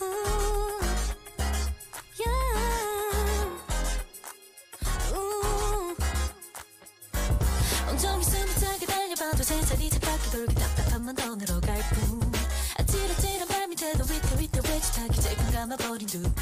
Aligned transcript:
Ooh, 0.00 0.80
yeah. 2.20 3.48
Ooh. 5.14 5.96
온종일 7.90 8.24
숨이 8.24 8.54
차게 8.60 8.86
달려봐도 8.86 9.42
세상이 9.42 9.90
차갑게 9.90 10.30
돌고 10.30 10.52
답답한 10.54 11.04
넌갈 11.46 11.78
뿐. 11.90 12.32
아찔아찔한 12.78 13.48
밤이 13.48 13.74
돼도 13.76 14.04
위태위태 14.04 14.60
외치타기 14.70 15.20
찔끔 15.20 15.50
감아버린 15.52 16.06
두 16.06 16.18
눈 16.18 16.32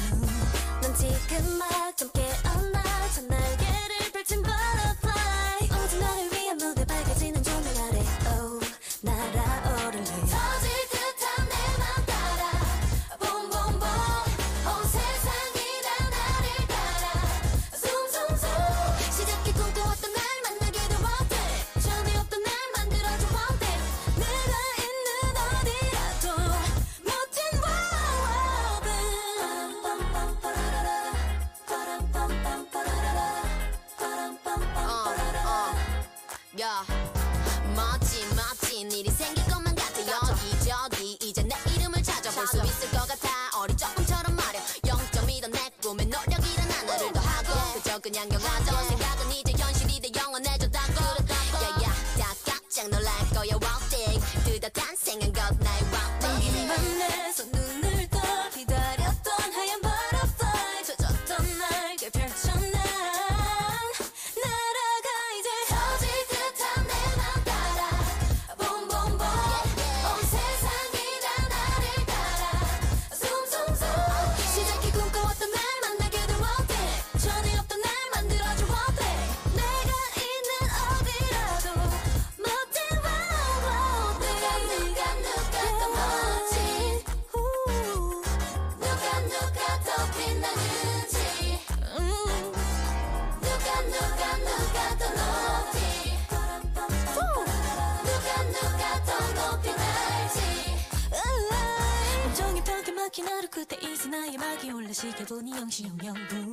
다시 104.97 105.15
개돈이 105.15 105.51
영시 105.51 105.83
영영부 105.83 106.46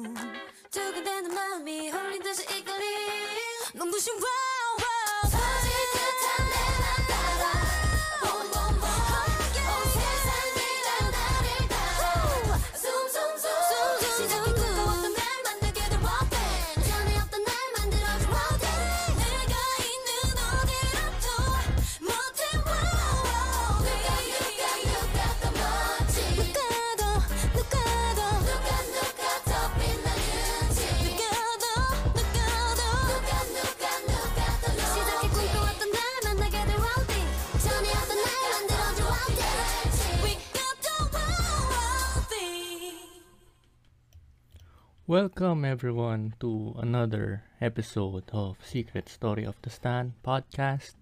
Welcome 45.15 45.65
everyone 45.65 46.35
to 46.41 46.75
another 46.75 47.45
episode 47.61 48.27
of 48.35 48.59
Secret 48.67 49.09
Story 49.09 49.47
of 49.47 49.55
the 49.63 49.71
Stan 49.71 50.11
podcast. 50.27 50.99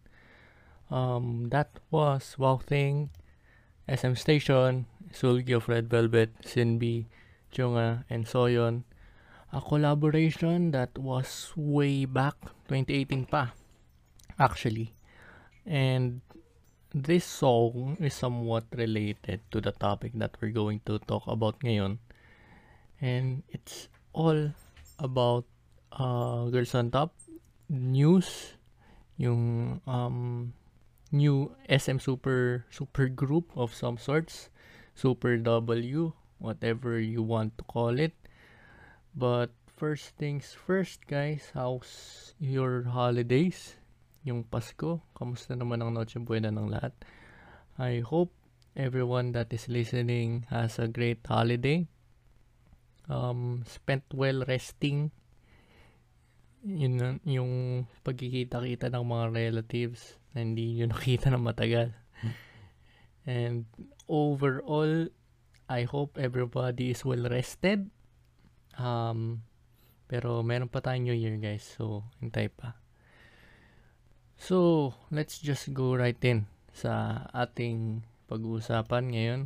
Um, 0.91 1.49
that 1.49 1.81
was 1.91 2.37
Wow 2.37 2.61
Thing, 2.61 3.09
SM 3.89 4.13
Station, 4.21 4.85
Sulgi 5.17 5.57
of 5.57 5.67
Red 5.67 5.89
Velvet, 5.89 6.29
Sinbi, 6.45 7.07
Chunga, 7.57 8.05
and 8.11 8.27
Soyon. 8.27 8.85
A 9.51 9.63
collaboration 9.63 10.73
that 10.73 10.93
was 10.99 11.51
way 11.57 12.05
back 12.05 12.37
2018 12.69 13.25
pa, 13.25 13.55
actually. 14.39 14.93
And 15.65 16.21
this 16.93 17.25
song 17.25 17.97
is 17.99 18.13
somewhat 18.13 18.65
related 18.77 19.41
to 19.53 19.63
the 19.63 19.73
topic 19.73 20.13
that 20.17 20.37
we're 20.39 20.53
going 20.53 20.83
to 20.85 20.99
talk 20.99 21.25
about 21.27 21.61
ngayon. 21.61 21.97
And 23.01 23.43
it's 23.49 23.89
all 24.13 24.53
about 24.99 25.45
uh, 25.93 26.49
Girls 26.49 26.75
on 26.75 26.91
Top 26.91 27.17
news, 27.69 28.57
yung 29.17 29.81
um, 29.87 30.53
new 31.13 31.53
SM 31.69 32.01
super 32.01 32.65
super 32.73 33.09
group 33.09 33.53
of 33.57 33.73
some 33.77 33.97
sorts, 33.97 34.49
Super 34.95 35.37
W, 35.37 36.13
whatever 36.39 37.01
you 37.01 37.23
want 37.23 37.57
to 37.57 37.65
call 37.65 37.97
it. 38.01 38.13
But 39.17 39.53
first 39.69 40.17
things 40.17 40.57
first, 40.57 41.05
guys, 41.09 41.53
how's 41.53 42.33
your 42.41 42.89
holidays? 42.89 43.77
Yung 44.25 44.45
Pasko, 44.47 45.03
kamusta 45.19 45.59
naman 45.59 45.83
ang 45.83 45.93
Noche 45.97 46.21
Buena 46.23 46.49
ng 46.49 46.71
lahat? 46.71 46.95
I 47.77 48.01
hope 48.05 48.33
everyone 48.77 49.33
that 49.37 49.53
is 49.53 49.69
listening 49.69 50.47
has 50.49 50.79
a 50.79 50.87
great 50.87 51.21
holiday. 51.27 51.89
Um, 53.11 53.67
spent 53.67 54.07
well 54.15 54.47
resting. 54.47 55.11
Yun 56.63 57.19
yung 57.27 57.85
pagkikita-kita 58.07 58.91
ng 58.95 59.03
mga 59.03 59.27
relatives 59.35 60.19
na 60.33 60.47
hindi 60.47 60.79
nyo 60.79 60.91
nakita 60.95 61.31
na 61.31 61.41
matagal. 61.41 61.91
And 63.27 63.67
overall, 64.07 65.11
I 65.71 65.87
hope 65.87 66.19
everybody 66.19 66.91
is 66.95 67.03
well 67.07 67.27
rested. 67.27 67.91
Um, 68.79 69.47
pero 70.11 70.43
meron 70.45 70.69
pa 70.69 70.85
tayong 70.85 71.09
New 71.09 71.17
Year 71.17 71.39
guys, 71.39 71.65
so 71.65 72.05
hintay 72.21 72.53
pa. 72.53 72.77
So, 74.43 74.91
let's 75.15 75.39
just 75.39 75.71
go 75.71 75.95
right 75.95 76.19
in 76.27 76.51
sa 76.75 77.25
ating 77.31 78.03
pag-uusapan 78.27 79.15
ngayon, 79.15 79.41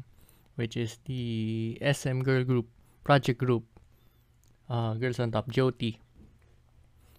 which 0.57 0.75
is 0.79 0.97
the 1.05 1.77
SM 1.85 2.25
Girl 2.25 2.49
Group, 2.49 2.73
Project 3.07 3.39
Group, 3.39 3.63
uh, 4.67 4.99
Girls 4.99 5.23
on 5.23 5.31
Top, 5.31 5.47
Jyoti. 5.47 6.03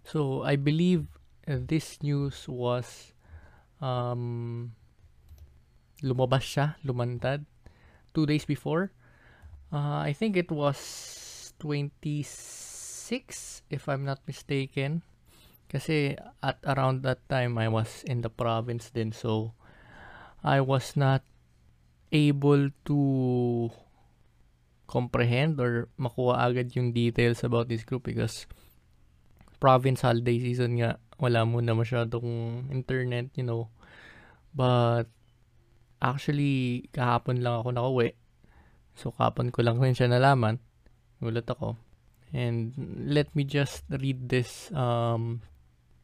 So, 0.04 0.44
I 0.44 0.60
believe 0.60 1.07
uh, 1.48 1.63
this 1.63 2.04
news 2.04 2.44
was 2.44 3.16
um, 3.80 4.75
lumabas 6.04 6.44
siya, 6.44 6.75
lumantad, 6.84 7.48
two 8.12 8.28
days 8.28 8.44
before. 8.44 8.92
Uh, 9.72 10.04
I 10.04 10.12
think 10.12 10.36
it 10.36 10.51
was 10.51 11.56
26, 11.63 13.63
if 13.72 13.88
I'm 13.88 14.04
not 14.04 14.19
mistaken. 14.28 15.07
Kasi 15.72 16.19
at 16.44 16.60
around 16.68 17.07
that 17.07 17.24
time, 17.31 17.56
I 17.56 17.72
was 17.72 18.04
in 18.04 18.28
the 18.28 18.31
province 18.31 18.92
din. 18.92 19.16
So, 19.16 19.56
I 20.44 20.60
was 20.60 21.00
not 21.00 21.24
able 22.12 22.75
to 22.92 23.72
comprehend 24.88 25.60
or 25.60 25.92
makuha 26.00 26.39
agad 26.48 26.72
yung 26.74 26.95
details 26.95 27.44
about 27.44 27.68
this 27.68 27.84
group 27.84 28.07
because 28.07 28.48
province 29.60 30.01
holiday 30.01 30.39
season 30.39 30.80
nga, 30.80 30.98
wala 31.19 31.44
muna 31.44 31.75
masyadong 31.75 32.66
internet, 32.72 33.30
you 33.36 33.44
know. 33.44 33.69
But, 34.56 35.12
actually, 36.00 36.88
kahapon 36.95 37.44
lang 37.44 37.62
ako 37.62 37.69
nakauwi. 37.75 38.10
So, 38.98 39.13
kapon 39.13 39.54
ko 39.54 39.62
lang 39.62 39.78
rin 39.78 39.94
siya 39.94 40.10
nalaman. 40.10 40.57
Gulat 41.22 41.45
ako. 41.50 41.78
And 42.33 42.75
let 43.07 43.31
me 43.33 43.48
just 43.48 43.88
read 43.90 44.28
this 44.28 44.69
um, 44.75 45.42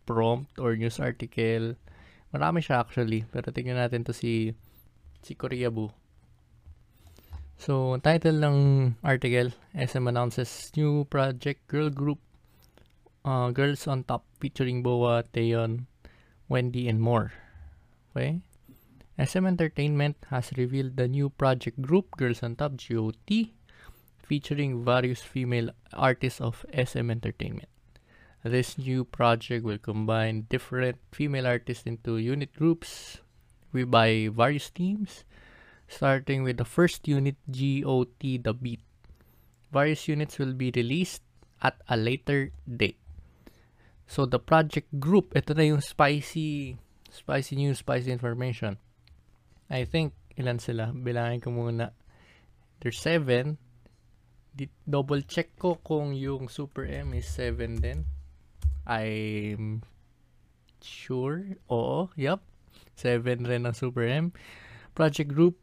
prompt 0.05 0.55
or 0.59 0.75
news 0.75 0.99
article. 0.99 1.75
Marami 2.31 2.59
siya 2.63 2.81
actually. 2.81 3.27
Pero 3.27 3.51
tingnan 3.51 3.77
natin 3.77 4.07
to 4.07 4.15
si 4.15 4.55
si 5.19 5.35
Koreabu. 5.35 5.91
So, 7.57 7.97
title 7.97 8.43
ng 8.43 8.95
article, 9.03 9.51
SM 9.71 10.07
announces 10.07 10.71
new 10.75 11.05
project 11.05 11.67
girl 11.67 11.89
group 11.89 12.19
uh, 13.25 13.51
Girls 13.51 13.87
on 13.87 14.03
Top 14.03 14.25
featuring 14.39 14.83
Boa, 14.83 15.23
Taeyeon, 15.33 15.85
Wendy, 16.49 16.89
and 16.89 16.99
more. 16.99 17.31
Okay? 18.15 18.41
SM 19.17 19.45
Entertainment 19.45 20.17
has 20.29 20.51
revealed 20.57 20.97
the 20.97 21.07
new 21.07 21.29
project 21.29 21.81
group 21.81 22.09
Girls 22.17 22.43
on 22.43 22.55
Top 22.55 22.73
GOT 22.77 23.53
featuring 24.23 24.83
various 24.83 25.21
female 25.21 25.69
artists 25.93 26.41
of 26.41 26.65
SM 26.73 27.09
Entertainment. 27.09 27.69
This 28.43 28.77
new 28.77 29.05
project 29.05 29.63
will 29.63 29.77
combine 29.77 30.47
different 30.49 30.97
female 31.11 31.47
artists 31.47 31.85
into 31.85 32.17
unit 32.17 32.53
groups 32.53 33.19
by 33.71 34.29
various 34.33 34.69
teams, 34.69 35.23
starting 35.93 36.41
with 36.41 36.57
the 36.57 36.65
first 36.65 37.07
unit 37.07 37.37
GOT 37.49 38.41
The 38.41 38.53
Beat. 38.53 38.81
Various 39.71 40.07
units 40.07 40.37
will 40.37 40.53
be 40.53 40.73
released 40.73 41.21
at 41.61 41.77
a 41.87 41.97
later 41.97 42.51
date. 42.65 42.97
So 44.07 44.25
the 44.25 44.39
project 44.39 44.99
group, 44.99 45.33
ito 45.37 45.53
na 45.53 45.63
yung 45.63 45.81
spicy 45.81 46.77
spicy 47.13 47.55
news, 47.55 47.79
spicy 47.79 48.11
information. 48.11 48.77
I 49.69 49.85
think 49.85 50.13
ilan 50.37 50.59
sila? 50.59 50.91
Bilangin 50.91 51.41
ko 51.41 51.53
muna. 51.53 51.93
There's 52.81 52.99
seven. 52.99 53.57
Di, 54.53 54.69
double 54.85 55.25
check 55.25 55.57
ko 55.57 55.81
kung 55.81 56.13
yung 56.13 56.45
Super 56.45 56.85
M 56.85 57.17
is 57.17 57.25
7 57.25 57.81
din. 57.81 58.05
I'm 58.85 59.81
sure. 60.77 61.57
Oo, 61.73 62.13
yep. 62.13 62.45
7 62.93 63.49
rin 63.49 63.65
ang 63.65 63.73
Super 63.73 64.05
M. 64.05 64.29
Project 64.93 65.33
Group 65.33 65.57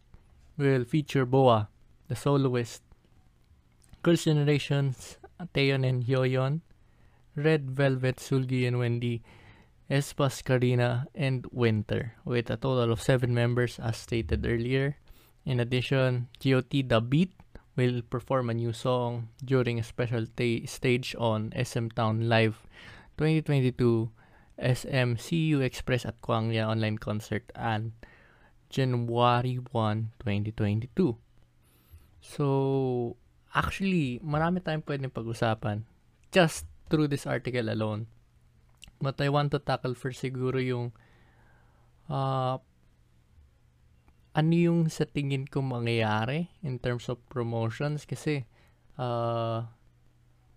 will 0.60 0.84
feature 0.84 1.24
Boa, 1.24 1.68
the 2.08 2.14
soloist. 2.14 2.82
Girls' 4.02 4.24
Generations, 4.24 5.16
Taeyeon 5.54 5.88
and 5.88 6.04
Hyoyeon. 6.04 6.60
Red 7.34 7.70
Velvet, 7.70 8.16
Sulgi 8.16 8.68
and 8.68 8.78
Wendy. 8.78 9.22
Espas, 9.90 10.44
Karina, 10.44 11.08
and 11.16 11.46
Winter, 11.50 12.14
with 12.24 12.48
a 12.48 12.56
total 12.56 12.92
of 12.92 13.02
7 13.02 13.34
members 13.34 13.80
as 13.80 13.96
stated 13.96 14.46
earlier. 14.46 14.96
In 15.44 15.58
addition, 15.58 16.28
GOT 16.38 16.86
The 16.86 17.00
Beat 17.00 17.32
will 17.74 18.02
perform 18.02 18.50
a 18.50 18.54
new 18.54 18.72
song 18.72 19.30
during 19.44 19.80
a 19.80 19.82
special 19.82 20.26
ta- 20.26 20.66
stage 20.66 21.16
on 21.18 21.50
SM 21.56 21.88
Town 21.96 22.28
Live 22.28 22.62
2022 23.18 24.10
SM 24.60 25.16
CU 25.16 25.60
Express 25.60 26.04
at 26.04 26.20
Kwangya 26.20 26.68
online 26.68 26.98
concert 26.98 27.50
on 27.56 27.92
January 28.70 29.58
1, 29.58 30.22
2022. 30.22 31.18
So, 32.22 32.46
actually, 33.50 34.22
marami 34.22 34.62
tayong 34.62 34.86
pwedeng 34.86 35.10
pag-usapan 35.10 35.82
just 36.30 36.70
through 36.86 37.10
this 37.10 37.26
article 37.26 37.66
alone. 37.66 38.06
But 39.02 39.18
I 39.18 39.28
want 39.28 39.50
to 39.52 39.58
tackle 39.58 39.98
first 39.98 40.22
siguro 40.22 40.62
yung 40.62 40.94
uh, 42.06 42.62
ano 44.30 44.54
yung 44.54 44.86
sa 44.86 45.08
tingin 45.08 45.48
ko 45.50 45.58
mangyayari 45.64 46.52
in 46.62 46.78
terms 46.78 47.10
of 47.10 47.18
promotions 47.26 48.06
kasi 48.06 48.46
uh, 48.94 49.66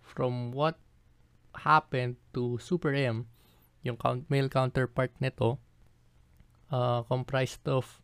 from 0.04 0.54
what 0.54 0.78
happened 1.66 2.14
to 2.36 2.60
Super 2.62 2.94
M 2.94 3.26
yung 3.82 3.98
count, 3.98 4.28
male 4.30 4.48
counterpart 4.48 5.10
nito 5.18 5.58
uh, 6.70 7.02
comprised 7.08 7.64
of 7.68 8.03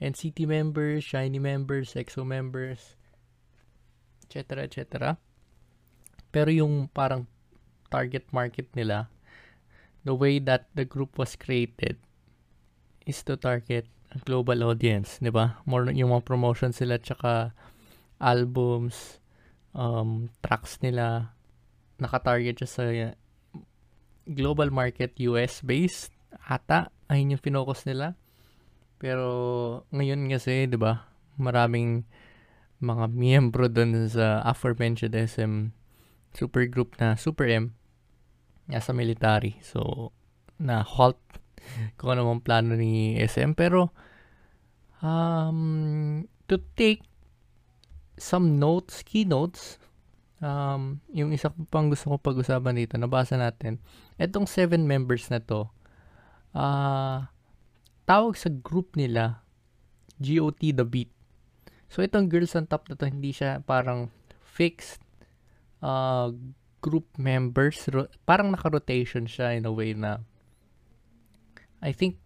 NCT 0.00 0.48
members, 0.48 1.04
Shiny 1.04 1.38
members, 1.38 1.92
EXO 1.92 2.24
members, 2.24 2.96
etc. 4.24 4.64
etc. 4.64 5.20
Pero 6.32 6.48
yung 6.48 6.88
parang 6.88 7.28
target 7.92 8.24
market 8.32 8.72
nila, 8.72 9.12
the 10.08 10.16
way 10.16 10.40
that 10.40 10.72
the 10.72 10.88
group 10.88 11.20
was 11.20 11.36
created 11.36 12.00
is 13.04 13.20
to 13.26 13.36
target 13.36 13.84
global 14.24 14.62
audience, 14.66 15.20
'di 15.22 15.30
ba? 15.30 15.60
More 15.68 15.90
yung 15.92 16.14
mga 16.14 16.26
promotion 16.26 16.74
sila 16.74 16.98
tsaka 16.98 17.54
albums, 18.18 19.20
um, 19.74 20.28
tracks 20.42 20.80
nila 20.82 21.34
naka-target 22.00 22.64
siya 22.64 22.70
sa 22.70 22.84
global 24.24 24.72
market 24.72 25.12
US 25.28 25.60
based 25.60 26.14
ata 26.48 26.94
ayun 27.10 27.36
yung 27.36 27.42
focus 27.42 27.84
nila. 27.84 28.19
Pero 29.00 29.28
ngayon 29.90 30.28
kasi, 30.28 30.68
'di 30.68 30.76
ba? 30.76 31.08
Maraming 31.40 32.04
mga 32.80 33.08
miyembro 33.12 33.68
doon 33.68 34.08
sa 34.08 34.44
aforementioned 34.44 35.16
SM 35.16 35.72
supergroup 36.36 36.94
na 37.00 37.16
Super 37.16 37.48
M 37.48 37.80
nasa 38.70 38.94
military. 38.94 39.58
So, 39.66 40.12
na 40.62 40.86
halt 40.86 41.18
kung 41.98 42.14
ano 42.14 42.30
mang 42.30 42.44
plano 42.44 42.78
ni 42.78 43.18
SM. 43.18 43.58
Pero, 43.58 43.90
um, 45.02 46.22
to 46.46 46.62
take 46.78 47.02
some 48.14 48.62
notes, 48.62 49.02
key 49.02 49.26
notes, 49.26 49.80
um, 50.38 51.02
yung 51.10 51.34
isa 51.34 51.50
pang 51.72 51.90
gusto 51.90 52.14
ko 52.14 52.16
pag-usapan 52.20 52.78
dito, 52.78 52.94
nabasa 52.94 53.34
natin, 53.34 53.82
etong 54.20 54.46
seven 54.46 54.86
members 54.86 55.26
na 55.32 55.40
to, 55.42 55.66
uh, 56.54 57.26
tawag 58.10 58.34
sa 58.34 58.50
group 58.50 58.98
nila, 58.98 59.38
GOT 60.18 60.74
The 60.74 60.82
Beat. 60.82 61.14
So, 61.86 62.02
itong 62.02 62.26
Girls 62.26 62.58
on 62.58 62.66
Top 62.66 62.90
na 62.90 62.98
to, 62.98 63.06
hindi 63.06 63.30
siya 63.30 63.62
parang 63.62 64.10
fixed 64.42 64.98
uh, 65.78 66.34
group 66.82 67.06
members. 67.14 67.86
Ro- 67.86 68.10
parang 68.26 68.50
naka-rotation 68.50 69.30
siya 69.30 69.54
in 69.54 69.62
a 69.62 69.70
way 69.70 69.94
na 69.94 70.26
I 71.78 71.94
think 71.94 72.18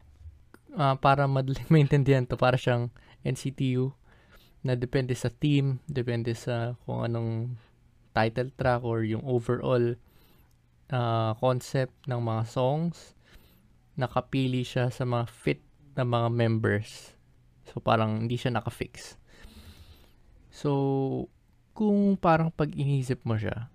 uh, 0.72 0.96
para 0.96 1.28
madaling 1.28 1.68
maintindihan 1.76 2.24
to, 2.32 2.40
para 2.40 2.56
siyang 2.56 2.88
NCTU 3.20 3.92
na 4.64 4.80
depende 4.80 5.12
sa 5.12 5.28
team, 5.28 5.84
depende 5.84 6.32
sa 6.32 6.80
kung 6.88 7.04
anong 7.04 7.60
title 8.16 8.48
track 8.56 8.80
or 8.80 9.04
yung 9.04 9.20
overall 9.28 10.00
uh, 10.88 11.36
concept 11.36 11.92
ng 12.08 12.24
mga 12.24 12.48
songs. 12.48 13.12
Nakapili 14.00 14.64
siya 14.64 14.88
sa 14.88 15.04
mga 15.04 15.28
fit 15.28 15.60
na 15.94 16.06
mga 16.06 16.28
members. 16.30 17.14
So 17.70 17.80
parang 17.80 18.26
hindi 18.26 18.36
siya 18.36 18.54
naka-fix. 18.54 19.18
So 20.50 20.70
kung 21.74 22.14
parang 22.20 22.54
pag-inisip 22.54 23.22
mo 23.26 23.34
siya, 23.34 23.72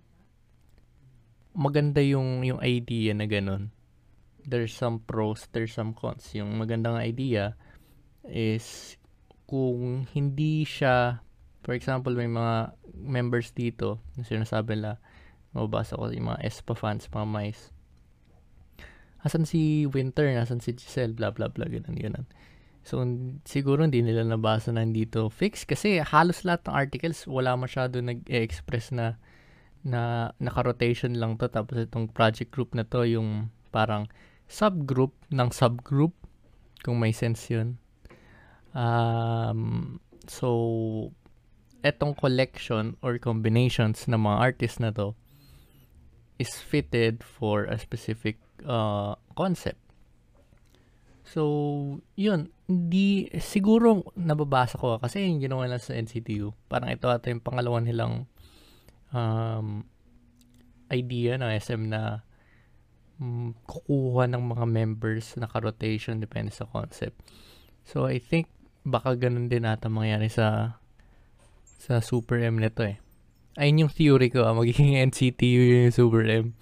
maganda 1.52 2.00
yung 2.00 2.46
yung 2.46 2.62
idea 2.62 3.12
na 3.12 3.26
ganun 3.26 3.74
there's 4.46 4.72
some 4.72 5.00
pros, 5.04 5.48
there's 5.52 5.72
some 5.72 5.92
cons. 5.92 6.32
Yung 6.32 6.56
magandang 6.56 6.96
idea 6.96 7.56
is 8.24 8.96
kung 9.44 10.06
hindi 10.14 10.64
siya, 10.64 11.20
for 11.64 11.74
example, 11.74 12.14
may 12.14 12.30
mga 12.30 12.74
members 12.94 13.50
dito 13.52 14.00
na 14.16 14.22
sinasabi 14.24 14.78
nila, 14.78 15.00
mababasa 15.52 15.98
ko 15.98 16.08
yung 16.12 16.30
mga 16.30 16.42
ESPA 16.46 16.74
fans, 16.78 17.10
mga 17.10 17.28
mice. 17.28 17.74
Asan 19.24 19.44
si 19.44 19.84
Winter? 19.86 20.28
Asan 20.36 20.60
si 20.60 20.72
Giselle? 20.76 21.12
Blah, 21.12 21.30
blah, 21.30 21.48
blah. 21.52 21.68
Ganun, 21.68 21.96
ganun. 21.96 22.26
So, 22.80 23.04
siguro 23.44 23.84
hindi 23.84 24.00
nila 24.00 24.24
nabasa 24.24 24.72
na 24.72 24.88
dito 24.88 25.28
fix 25.28 25.68
kasi 25.68 26.00
halos 26.00 26.48
lahat 26.48 26.64
ng 26.64 26.72
articles 26.72 27.28
wala 27.28 27.52
masyado 27.52 28.00
nag-express 28.00 28.96
na 28.96 29.20
na 29.84 30.32
naka-rotation 30.40 31.12
lang 31.20 31.36
to 31.36 31.52
tapos 31.52 31.76
itong 31.84 32.08
project 32.08 32.48
group 32.48 32.72
na 32.72 32.88
to 32.88 33.04
yung 33.04 33.52
parang 33.68 34.08
subgroup 34.50 35.14
ng 35.30 35.48
subgroup, 35.54 36.12
kung 36.82 36.98
may 36.98 37.14
sense 37.14 37.46
yun. 37.48 37.78
Um, 38.74 40.02
so, 40.26 41.14
etong 41.86 42.18
collection 42.18 42.98
or 43.00 43.16
combinations 43.22 44.10
ng 44.10 44.18
mga 44.18 44.36
artists 44.36 44.82
na 44.82 44.90
to 44.90 45.14
is 46.42 46.58
fitted 46.58 47.22
for 47.22 47.64
a 47.70 47.78
specific 47.78 48.42
uh, 48.66 49.16
concept. 49.36 49.78
So, 51.30 52.02
yun, 52.18 52.50
hindi, 52.66 53.30
siguro 53.38 54.02
nababasa 54.18 54.74
ko 54.74 54.98
kasi 54.98 55.30
yung 55.30 55.38
ginawa 55.38 55.70
lang 55.70 55.78
sa 55.78 55.94
NCTU. 55.94 56.50
Parang 56.66 56.90
ito 56.90 57.06
ata 57.06 57.30
yung 57.30 57.42
pangalawan 57.42 57.86
nilang 57.86 58.26
um, 59.14 59.86
idea 60.90 61.38
ng 61.38 61.50
SM 61.54 61.86
na 61.86 62.26
um, 63.22 63.54
kukuha 63.68 64.26
ng 64.26 64.42
mga 64.42 64.66
members 64.66 65.38
na 65.38 65.46
ka-rotation 65.46 66.18
depende 66.18 66.50
sa 66.50 66.66
concept. 66.66 67.14
So 67.86 68.10
I 68.10 68.18
think 68.18 68.50
baka 68.82 69.14
ganun 69.14 69.46
din 69.46 69.68
ata 69.68 69.86
mangyari 69.86 70.32
sa 70.32 70.80
sa 71.78 71.98
sa 72.00 72.02
Super 72.02 72.42
M 72.42 72.58
nito 72.58 72.82
eh. 72.82 72.98
Ayun 73.58 73.86
yung 73.86 73.92
theory 73.92 74.30
ko, 74.30 74.46
ah, 74.46 74.54
magiging 74.54 74.98
NCTU 75.10 75.86
yung 75.86 75.94
Super 75.94 76.26
M. 76.26 76.58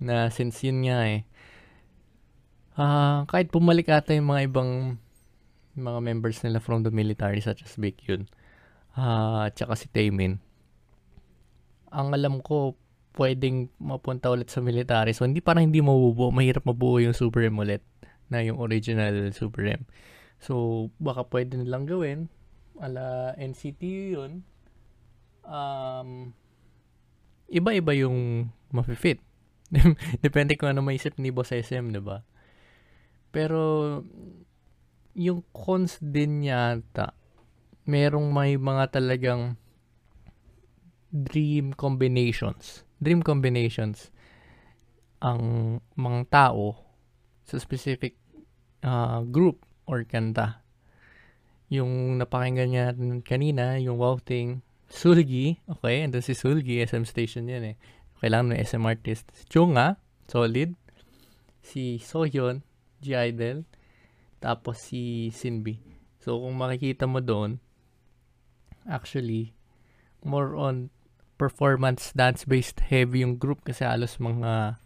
Na 0.00 0.28
since 0.32 0.64
yun 0.64 0.84
nga 0.84 1.04
eh. 1.04 1.28
Ah, 2.76 3.24
kahit 3.24 3.48
bumalik 3.48 3.88
ata 3.88 4.12
yung 4.12 4.28
mga 4.28 4.52
ibang 4.52 5.00
mga 5.76 6.00
members 6.00 6.44
nila 6.44 6.60
from 6.60 6.84
the 6.84 6.92
military 6.92 7.40
such 7.40 7.64
as 7.64 7.72
Big 7.80 7.96
Yun. 8.04 8.28
Ah, 8.92 9.48
at 9.48 9.56
saka 9.56 9.76
si 9.80 9.88
Taemin. 9.88 10.36
Ang 11.88 12.12
alam 12.12 12.44
ko, 12.44 12.76
pwedeng 13.16 13.72
mapunta 13.80 14.28
ulit 14.28 14.52
sa 14.52 14.60
military. 14.60 15.16
So, 15.16 15.24
hindi 15.24 15.40
parang 15.40 15.72
hindi 15.72 15.80
mabubuo. 15.80 16.28
Mahirap 16.28 16.68
mabuo 16.68 17.00
yung 17.00 17.16
Super 17.16 17.48
M 17.48 17.56
ulit 17.56 17.80
na 18.28 18.44
yung 18.44 18.60
original 18.60 19.32
Super 19.32 19.80
M. 19.80 19.82
So, 20.36 20.88
baka 21.00 21.24
pwede 21.32 21.56
nilang 21.56 21.88
gawin. 21.88 22.28
Ala 22.76 23.32
NCTU 23.40 24.20
yun. 24.20 24.44
Um, 25.48 26.36
iba-iba 27.48 27.96
yung 27.96 28.48
mafe-fit. 28.68 29.24
Depende 30.24 30.60
kung 30.60 30.76
ano 30.76 30.84
maisip 30.84 31.16
ni 31.16 31.32
Boss 31.32 31.56
SM, 31.56 31.96
di 31.96 32.04
ba? 32.04 32.20
Pero, 33.36 34.00
yung 35.12 35.44
cons 35.52 36.00
din 36.00 36.40
yata, 36.40 37.12
merong 37.84 38.32
may 38.32 38.56
mga 38.56 38.96
talagang 38.96 39.60
dream 41.12 41.76
combinations. 41.76 42.88
Dream 42.96 43.20
combinations 43.20 44.08
ang 45.20 45.40
mga 46.00 46.32
tao 46.32 46.80
sa 47.44 47.60
specific 47.60 48.16
uh, 48.80 49.20
group 49.28 49.68
or 49.84 50.00
kanta. 50.08 50.64
Yung 51.68 52.16
napakinggan 52.16 52.72
niya 52.72 52.86
kanina, 53.20 53.76
yung 53.76 54.00
Wow 54.00 54.16
Sulgi, 54.88 55.60
okay, 55.68 56.06
and 56.06 56.16
si 56.24 56.32
Sulgi, 56.32 56.80
SM 56.80 57.04
station 57.04 57.52
yan 57.52 57.74
eh. 57.74 57.76
Kailangan 58.22 58.56
may 58.56 58.64
SM 58.64 58.86
artist. 58.86 59.28
Si 59.36 59.44
Chunga, 59.44 60.00
solid. 60.24 60.72
Si 61.60 62.00
Sohyun, 63.06 63.30
G-Idol. 63.30 63.58
Tapos 64.42 64.76
si 64.82 65.30
Sinbi. 65.30 65.78
So, 66.18 66.42
kung 66.42 66.58
makikita 66.58 67.06
mo 67.06 67.22
doon, 67.22 67.62
actually, 68.84 69.54
more 70.26 70.58
on 70.58 70.90
performance 71.38 72.10
dance-based 72.16 72.82
heavy 72.90 73.22
yung 73.22 73.38
group 73.38 73.62
kasi 73.62 73.84
halos 73.84 74.16
mga 74.16 74.80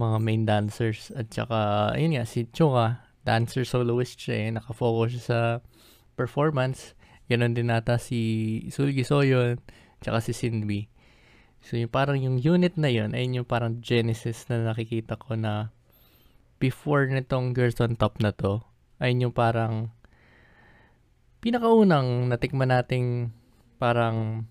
mga 0.00 0.16
main 0.24 0.42
dancers 0.48 1.12
at 1.12 1.28
saka 1.28 1.92
ayun 1.92 2.16
nga 2.16 2.24
si 2.24 2.48
Chunga 2.48 3.04
dancer 3.28 3.64
soloist 3.68 4.16
siya 4.16 4.48
eh 4.48 4.48
nakafocus 4.56 5.28
sa 5.28 5.60
performance 6.16 6.96
Ganon 7.26 7.58
din 7.58 7.74
nata 7.74 7.98
si 7.98 8.62
Sulgi 8.70 9.02
Soyon, 9.02 9.58
tsaka 9.98 10.22
si 10.22 10.30
Sinbi. 10.30 10.86
So, 11.58 11.74
yung 11.74 11.90
parang 11.90 12.22
yung 12.22 12.38
unit 12.38 12.78
na 12.78 12.86
yun, 12.86 13.18
ayun 13.18 13.42
yung 13.42 13.48
parang 13.48 13.82
genesis 13.82 14.46
na 14.46 14.62
nakikita 14.62 15.18
ko 15.18 15.34
na 15.34 15.74
before 16.58 17.06
nitong 17.08 17.52
Girls 17.52 17.80
on 17.80 17.96
Top 17.96 18.20
na 18.20 18.32
to, 18.36 18.64
ayun 19.00 19.28
yung 19.28 19.34
parang 19.36 19.92
pinakaunang 21.44 22.32
natikman 22.32 22.72
nating 22.72 23.30
parang 23.76 24.48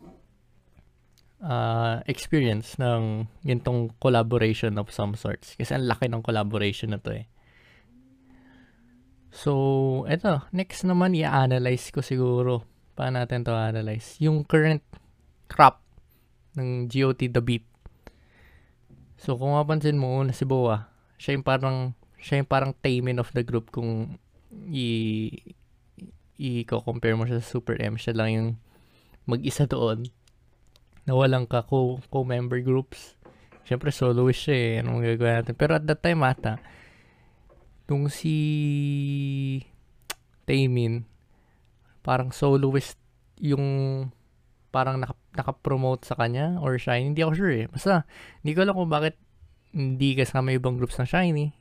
uh, 1.42 2.00
experience 2.06 2.78
ng 2.78 3.28
gintong 3.44 3.92
collaboration 4.00 4.78
of 4.78 4.94
some 4.94 5.18
sorts. 5.18 5.58
Kasi 5.58 5.76
ang 5.76 5.90
laki 5.90 6.08
ng 6.08 6.24
collaboration 6.24 6.94
na 6.94 7.02
to 7.02 7.12
eh. 7.12 7.26
So, 9.36 9.52
eto, 10.08 10.48
next 10.56 10.88
naman 10.88 11.12
i-analyze 11.12 11.92
ko 11.92 12.00
siguro. 12.00 12.64
Paano 12.96 13.20
natin 13.20 13.44
to 13.44 13.52
analyze? 13.52 14.16
Yung 14.24 14.48
current 14.48 14.80
crop 15.52 15.84
ng 16.56 16.88
GOT 16.88 17.28
The 17.28 17.44
Beat. 17.44 17.68
So, 19.20 19.36
kung 19.36 19.52
mapansin 19.52 20.00
mo, 20.00 20.16
una 20.16 20.32
si 20.32 20.48
Boa, 20.48 20.95
siya 21.16 21.38
yung 21.38 21.46
parang, 21.46 21.94
siya 22.20 22.42
yung 22.44 22.50
parang 22.50 22.72
Taemin 22.78 23.22
of 23.22 23.32
the 23.32 23.44
group 23.44 23.70
kung 23.72 24.20
i 24.72 25.32
i-compare 26.36 27.16
mo 27.16 27.24
siya 27.24 27.40
sa 27.40 27.48
Super 27.48 27.80
M. 27.80 27.96
Siya 27.96 28.14
lang 28.16 28.30
yung 28.32 28.50
mag-isa 29.24 29.64
doon 29.68 30.04
na 31.08 31.16
walang 31.16 31.48
ka 31.48 31.64
co- 31.64 32.04
co-member 32.12 32.60
groups. 32.60 33.16
Siyempre, 33.64 33.90
soloist 33.90 34.44
siya 34.44 34.56
eh. 34.56 34.72
Anong 34.84 35.00
gagawin 35.06 35.36
natin? 35.42 35.56
Pero 35.56 35.80
at 35.80 35.88
that 35.88 36.04
time 36.04 36.22
ata, 36.28 36.60
Nung 37.86 38.10
si 38.10 38.36
Taemin, 40.50 41.06
parang 42.02 42.34
soloist 42.34 42.98
yung 43.38 43.66
parang 44.74 44.98
naka, 44.98 45.14
naka-promote 45.38 46.04
sa 46.04 46.18
kanya 46.18 46.58
or 46.60 46.82
Shiny. 46.82 47.14
Hindi 47.14 47.22
ako 47.22 47.34
sure 47.38 47.54
eh. 47.54 47.66
Basta, 47.70 48.10
hindi 48.42 48.52
ko 48.58 48.66
alam 48.66 48.76
kung 48.76 48.92
bakit 48.92 49.16
hindi 49.76 50.16
kasama 50.16 50.56
ibang 50.56 50.80
groups 50.80 50.96
ng 50.96 51.10
Shiny. 51.12 51.52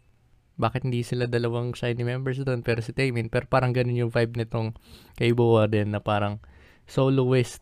Bakit 0.55 0.87
hindi 0.87 1.03
sila 1.03 1.27
dalawang 1.27 1.75
Shiny 1.75 2.07
members 2.07 2.39
doon 2.39 2.63
pero 2.63 2.79
si 2.79 2.95
Taemin. 2.95 3.27
Pero 3.27 3.51
parang 3.51 3.75
ganun 3.75 3.99
yung 3.99 4.15
vibe 4.15 4.39
nitong 4.39 4.79
kay 5.19 5.35
Boa 5.35 5.67
din 5.67 5.91
na 5.91 5.99
parang 5.99 6.39
soloist. 6.87 7.59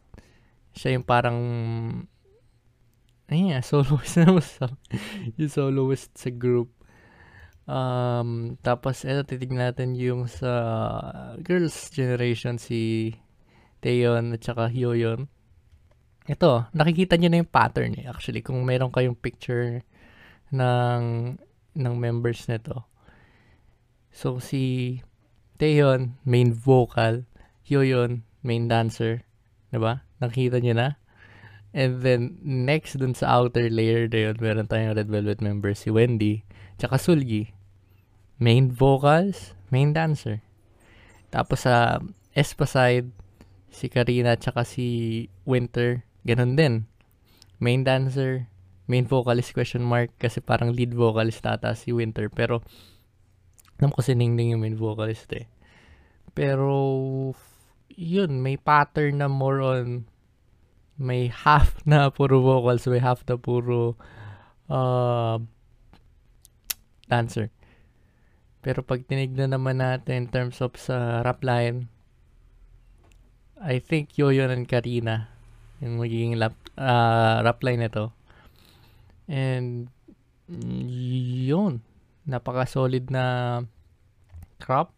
Siya 0.77 1.01
yung 1.01 1.09
parang 1.09 1.39
ayun 3.33 3.57
yeah, 3.57 3.65
soloist 3.67 4.21
na 4.21 4.37
yung 5.41 5.49
soloist 5.49 6.13
sa 6.13 6.29
group. 6.29 6.69
Um, 7.65 8.61
tapos, 8.61 9.07
eto, 9.07 9.25
titignan 9.25 9.73
natin 9.73 9.95
yung 9.95 10.27
sa 10.27 10.53
girls 11.41 11.89
generation, 11.95 12.59
si 12.59 13.15
Taeyon 13.81 14.35
at 14.35 14.43
saka 14.43 14.69
Hyoyeon. 14.69 15.31
Ito, 16.27 16.71
nakikita 16.75 17.19
nyo 17.19 17.29
na 17.31 17.41
yung 17.43 17.51
pattern 17.51 17.99
eh. 17.99 18.07
Actually, 18.07 18.43
kung 18.43 18.63
meron 18.63 18.95
kayong 18.95 19.19
picture 19.19 19.83
ng, 20.53 21.03
ng 21.75 21.95
members 21.97 22.47
nito. 22.47 22.85
So, 24.13 24.39
si 24.39 25.01
Taeyon, 25.57 26.21
main 26.29 26.53
vocal. 26.53 27.25
Hyoyeon, 27.65 28.29
main 28.45 28.69
dancer. 28.69 29.25
Diba? 29.73 30.05
Nakikita 30.21 30.61
nyo 30.61 30.75
na? 30.77 30.89
And 31.73 32.05
then, 32.05 32.37
next 32.45 33.01
dun 33.01 33.17
sa 33.17 33.41
outer 33.41 33.73
layer 33.73 34.05
na 34.05 34.29
yun, 34.29 34.37
meron 34.37 34.69
tayong 34.69 34.93
Red 34.93 35.09
Velvet 35.09 35.41
member, 35.41 35.73
si 35.73 35.89
Wendy. 35.89 36.45
Tsaka 36.77 37.01
Sulgi. 37.01 37.57
Main 38.37 38.69
vocals, 38.69 39.57
main 39.73 39.97
dancer. 39.97 40.45
Tapos 41.33 41.65
sa 41.65 41.97
uh, 41.97 42.37
Espa 42.37 42.69
side, 42.69 43.09
si 43.73 43.89
Karina 43.89 44.37
tsaka 44.37 44.69
si 44.69 45.29
Winter, 45.49 46.05
ganun 46.29 46.61
din. 46.61 46.75
Main 47.57 47.89
dancer, 47.89 48.52
main 48.91 49.07
vocalist 49.07 49.55
question 49.55 49.83
mark 49.83 50.11
kasi 50.19 50.43
parang 50.43 50.75
lead 50.75 50.95
vocalist 50.95 51.43
tata 51.43 51.75
si 51.75 51.95
Winter. 51.95 52.31
Pero, 52.31 52.63
alam 53.79 53.91
ko 53.95 54.03
si 54.03 54.15
Ningning 54.15 54.55
yung 54.57 54.63
main 54.63 54.79
vocalist 54.79 55.31
eh. 55.35 55.47
Pero, 56.33 56.73
yun, 57.93 58.41
may 58.41 58.57
pattern 58.57 59.21
na 59.21 59.29
more 59.29 59.61
on 59.61 60.09
may 61.03 61.29
half 61.29 61.81
na 61.89 62.13
puro 62.13 62.41
vocals, 62.41 62.87
may 62.87 63.03
half 63.03 63.25
na 63.27 63.37
puro 63.37 63.99
uh, 64.71 65.37
dancer. 67.11 67.51
Pero 68.63 68.87
pag 68.87 69.03
tinignan 69.11 69.51
naman 69.51 69.83
natin 69.83 70.27
in 70.27 70.29
terms 70.31 70.63
of 70.63 70.79
sa 70.79 71.27
rap 71.27 71.43
line, 71.43 71.91
I 73.59 73.83
think 73.83 74.15
Yoyon 74.15 74.55
and 74.55 74.67
Karina 74.71 75.33
yung 75.83 75.99
magiging 75.99 76.39
lap, 76.39 76.55
uh, 76.79 77.43
rap 77.43 77.59
line 77.67 77.83
nito. 77.83 78.15
And 79.27 79.89
yun, 80.49 81.83
napaka-solid 82.29 83.11
na 83.11 83.61
crop 84.59 84.95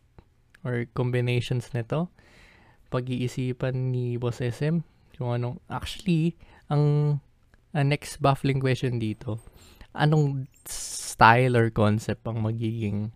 or 0.65 0.89
combinations 0.97 1.73
nito. 1.73 2.09
Pag-iisipan 2.89 3.93
ni 3.93 4.17
Boss 4.17 4.41
SM 4.41 4.85
kung 5.15 5.31
anong 5.31 5.63
actually 5.71 6.35
ang, 6.67 7.17
ang 7.71 7.87
next 7.87 8.19
baffling 8.19 8.59
question 8.59 8.99
dito 8.99 9.39
anong 9.95 10.51
style 10.67 11.55
or 11.55 11.71
concept 11.71 12.27
ang 12.27 12.43
magiging 12.43 13.15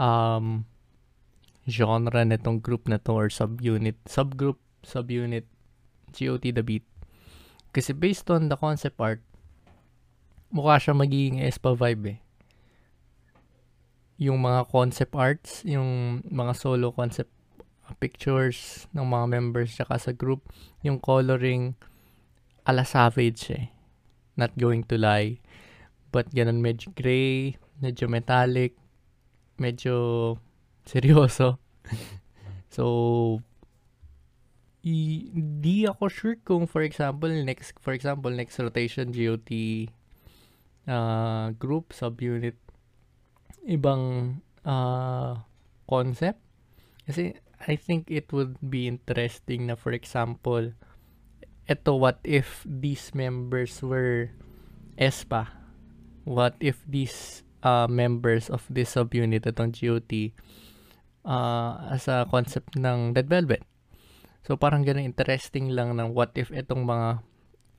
um, 0.00 0.64
genre 1.68 2.24
nitong 2.24 2.64
group 2.64 2.88
na 2.88 2.96
to 2.98 3.12
or 3.12 3.28
subunit, 3.28 4.00
subgroup, 4.08 4.58
subunit, 4.82 5.46
GOT 6.16 6.48
the 6.50 6.64
beat. 6.64 6.88
Kasi 7.76 7.92
based 7.92 8.28
on 8.32 8.48
the 8.48 8.56
concept 8.56 8.98
art, 8.98 9.20
mukha 10.52 10.76
siya 10.76 10.92
magiging 10.92 11.40
Espa 11.40 11.72
vibe 11.72 12.16
eh. 12.16 12.18
Yung 14.20 14.44
mga 14.44 14.68
concept 14.68 15.16
arts, 15.16 15.64
yung 15.66 16.22
mga 16.28 16.52
solo 16.54 16.92
concept 16.92 17.32
pictures 17.98 18.86
ng 18.94 19.04
mga 19.04 19.26
members 19.28 19.74
tsaka 19.74 19.98
sa 19.98 20.12
group, 20.12 20.46
yung 20.84 21.00
coloring 21.00 21.74
ala 22.68 22.84
savage 22.86 23.50
eh. 23.50 23.72
Not 24.36 24.54
going 24.54 24.86
to 24.92 24.96
lie. 25.00 25.42
But 26.12 26.30
ganun 26.30 26.60
medyo 26.60 26.92
gray, 26.92 27.56
medyo 27.80 28.06
metallic, 28.06 28.76
medyo 29.56 30.36
seryoso. 30.84 31.58
so, 32.76 32.84
i- 34.84 35.32
di 35.34 35.88
ako 35.88 36.04
sure 36.12 36.36
kung 36.42 36.66
for 36.66 36.82
example 36.82 37.30
next 37.30 37.78
for 37.78 37.94
example 37.94 38.30
next 38.30 38.58
rotation 38.58 39.14
GOT 39.14 39.50
uh, 40.86 41.54
group 41.56 41.92
subunit. 41.94 42.58
Ibang 43.62 44.36
uh, 44.66 45.42
concept. 45.86 46.40
Kasi 47.06 47.34
I 47.62 47.74
think 47.78 48.10
it 48.10 48.30
would 48.34 48.58
be 48.58 48.90
interesting 48.90 49.70
na 49.70 49.78
for 49.78 49.94
example 49.94 50.74
eto 51.70 51.94
what 51.94 52.18
if 52.26 52.66
these 52.66 53.14
members 53.14 53.78
were 53.86 54.34
ESPA 54.98 55.46
what 56.26 56.58
if 56.58 56.82
these 56.90 57.46
uh, 57.62 57.86
members 57.86 58.50
of 58.50 58.66
this 58.66 58.98
subunit 58.98 59.46
itong 59.46 59.70
GOT 59.70 60.34
uh, 61.22 61.94
as 61.94 62.10
a 62.10 62.26
concept 62.30 62.74
ng 62.74 63.14
Dead 63.14 63.30
Velvet? 63.30 63.62
So 64.42 64.58
parang 64.58 64.82
ganun 64.82 65.06
interesting 65.06 65.70
lang 65.70 65.98
ng 66.02 66.14
what 66.14 66.34
if 66.34 66.50
itong 66.50 66.82
mga 66.82 67.22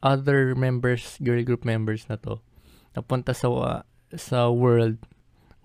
other 0.03 0.55
members, 0.55 1.19
girl 1.19 1.43
group 1.43 1.67
members 1.67 2.07
na 2.07 2.15
to 2.24 2.39
napunta 2.93 3.33
sa 3.33 3.47
uh, 3.50 3.81
sa 4.13 4.50
world 4.50 5.01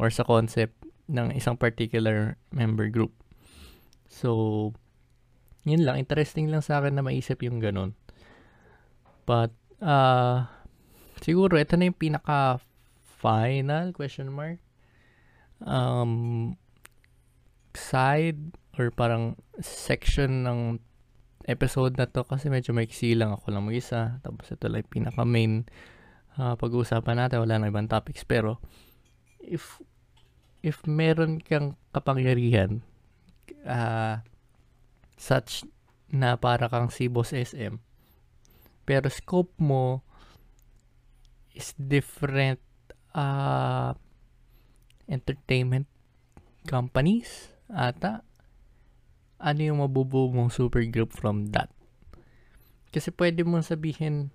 or 0.01 0.09
sa 0.09 0.25
concept 0.25 0.77
ng 1.09 1.33
isang 1.33 1.57
particular 1.57 2.37
member 2.53 2.89
group. 2.93 3.13
So 4.09 4.73
yun 5.65 5.85
lang 5.85 6.01
interesting 6.01 6.49
lang 6.49 6.65
sa 6.65 6.81
akin 6.81 6.97
na 6.97 7.05
maisip 7.05 7.45
yung 7.45 7.61
ganun. 7.61 7.93
But 9.29 9.53
uh 9.85 10.49
siguro 11.21 11.61
ito 11.61 11.77
na 11.77 11.93
yung 11.93 11.99
pinaka 11.99 12.63
final 13.19 13.91
question 13.91 14.31
mark 14.31 14.63
um 15.67 16.55
side 17.75 18.39
or 18.79 18.95
parang 18.95 19.35
section 19.59 20.47
ng 20.47 20.61
episode 21.49 21.97
na 21.99 22.07
to 22.07 22.23
kasi 22.23 22.53
medyo 22.53 22.77
maiksi 22.77 23.17
lang 23.17 23.33
ako 23.33 23.51
lang 23.51 23.65
mag-isa. 23.67 24.21
Tapos 24.23 24.53
ito 24.53 24.69
lang 24.69 24.85
pinaka 24.87 25.25
main 25.25 25.67
uh, 26.39 26.55
pag-uusapan 26.55 27.19
natin. 27.19 27.43
Wala 27.43 27.59
na 27.59 27.71
ibang 27.71 27.91
topics. 27.91 28.23
Pero 28.23 28.63
if 29.43 29.83
if 30.63 30.83
meron 30.87 31.43
kang 31.43 31.75
kapangyarihan 31.95 32.83
uh, 33.67 34.23
such 35.19 35.67
na 36.09 36.39
para 36.41 36.71
kang 36.71 36.89
si 36.89 37.07
Boss 37.07 37.37
SM 37.37 37.79
pero 38.89 39.07
scope 39.13 39.53
mo 39.61 40.01
is 41.53 41.77
different 41.77 42.59
uh, 43.13 43.93
entertainment 45.05 45.85
companies 46.65 47.53
ata 47.69 48.25
ano 49.39 49.61
yung 49.63 49.79
mabubuo 49.85 50.35
mong 50.35 50.51
supergroup 50.51 51.15
from 51.15 51.55
that. 51.55 51.71
Kasi 52.91 53.15
pwede 53.15 53.47
mong 53.47 53.63
sabihin, 53.63 54.35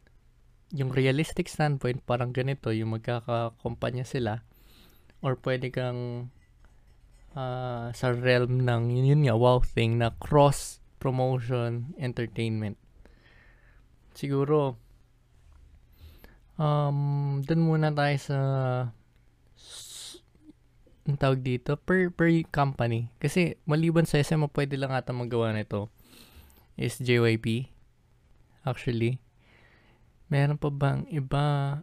yung 0.73 0.89
realistic 0.89 1.45
standpoint, 1.45 2.01
parang 2.03 2.33
ganito, 2.33 2.73
yung 2.73 2.97
magkakakumpanya 2.97 4.03
sila. 4.03 4.41
Or 5.21 5.37
pwede 5.37 5.69
kang 5.69 6.33
uh, 7.37 7.93
sa 7.93 8.07
realm 8.11 8.65
ng, 8.65 8.89
yun, 8.89 9.05
yun 9.05 9.21
nga, 9.29 9.37
wow 9.37 9.61
thing, 9.61 10.01
na 10.01 10.09
cross-promotion 10.17 11.93
entertainment. 12.01 12.81
Siguro, 14.17 14.81
um, 16.57 17.39
dun 17.45 17.61
muna 17.61 17.93
tayo 17.93 18.17
sa 18.17 18.39
ang 21.03 21.19
tawag 21.19 21.43
dito, 21.43 21.75
per, 21.75 22.09
per 22.15 22.31
company. 22.47 23.11
Kasi 23.19 23.59
maliban 23.67 24.07
sa 24.07 24.23
SM, 24.23 24.47
pwede 24.55 24.79
lang 24.79 24.95
ata 24.95 25.11
magawa 25.11 25.51
nito 25.51 25.91
is 26.79 26.97
JYP. 26.97 27.69
Actually. 28.63 29.22
Meron 30.33 30.57
pa 30.57 30.73
bang 30.73 31.05
iba 31.13 31.77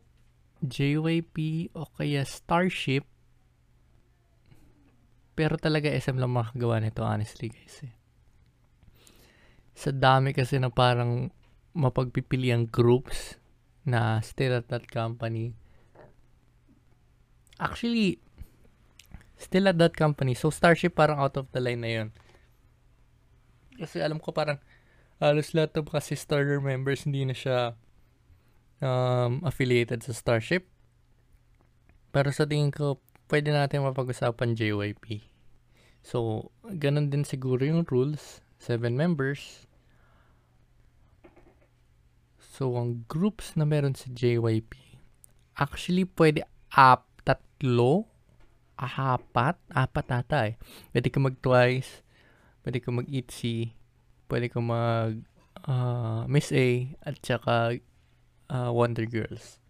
JYP 0.58 1.70
o 1.70 1.86
kaya 1.86 2.26
Starship? 2.26 3.06
Pero 5.38 5.54
talaga 5.54 5.86
SM 5.86 6.18
lang 6.18 6.34
makagawa 6.34 6.82
nito, 6.82 7.06
honestly 7.06 7.54
guys. 7.54 7.86
Eh. 7.86 7.94
Sa 9.78 9.94
dami 9.94 10.34
kasi 10.34 10.58
na 10.58 10.66
parang 10.66 11.30
mapagpipili 11.78 12.50
ang 12.50 12.66
groups 12.66 13.38
na 13.86 14.18
still 14.18 14.58
at 14.58 14.66
that 14.66 14.90
company. 14.90 15.54
Actually, 17.62 18.18
still 19.38 19.70
at 19.70 19.78
that 19.78 19.94
company. 19.94 20.34
So, 20.34 20.50
Starship 20.50 20.98
parang 20.98 21.22
out 21.22 21.38
of 21.38 21.46
the 21.54 21.62
line 21.62 21.86
na 21.86 21.90
yun. 22.02 22.08
Kasi 23.78 24.02
alam 24.02 24.18
ko 24.18 24.34
parang 24.34 24.58
halos 25.22 25.54
lahat 25.54 25.78
ng 25.78 25.86
kasi 25.86 26.18
starter 26.18 26.58
members 26.58 27.06
hindi 27.06 27.22
na 27.28 27.36
siya 27.36 27.78
um, 28.80 29.40
affiliated 29.44 30.02
sa 30.04 30.12
Starship. 30.12 30.68
Pero 32.10 32.34
sa 32.34 32.44
tingin 32.44 32.74
ko, 32.74 32.98
pwede 33.30 33.54
natin 33.54 33.86
mapag-usapan 33.86 34.58
JYP. 34.58 35.24
So, 36.02 36.50
ganun 36.66 37.12
din 37.12 37.22
siguro 37.22 37.62
yung 37.62 37.86
rules. 37.86 38.42
Seven 38.60 38.98
members. 38.98 39.64
So, 42.40 42.76
ang 42.76 43.08
groups 43.08 43.56
na 43.56 43.64
meron 43.64 43.96
sa 43.96 44.12
JYP, 44.12 45.00
actually, 45.56 46.04
pwede 46.04 46.44
up 46.76 47.08
tatlo 47.24 48.10
apat, 48.80 49.60
apat 49.68 50.06
ata 50.08 50.38
eh. 50.48 50.56
Pwede 50.92 51.12
ka 51.12 51.20
mag-twice, 51.20 52.00
pwede 52.64 52.80
ka 52.80 52.88
mag-itzy, 52.88 53.76
pwede 54.32 54.48
ka 54.48 54.60
mag 54.60 55.20
uh, 55.68 56.24
Miss 56.24 56.48
A, 56.52 56.88
at 57.04 57.20
saka 57.20 57.76
uh, 58.50 58.74
Wonder 58.74 59.06
Girls. 59.06 59.62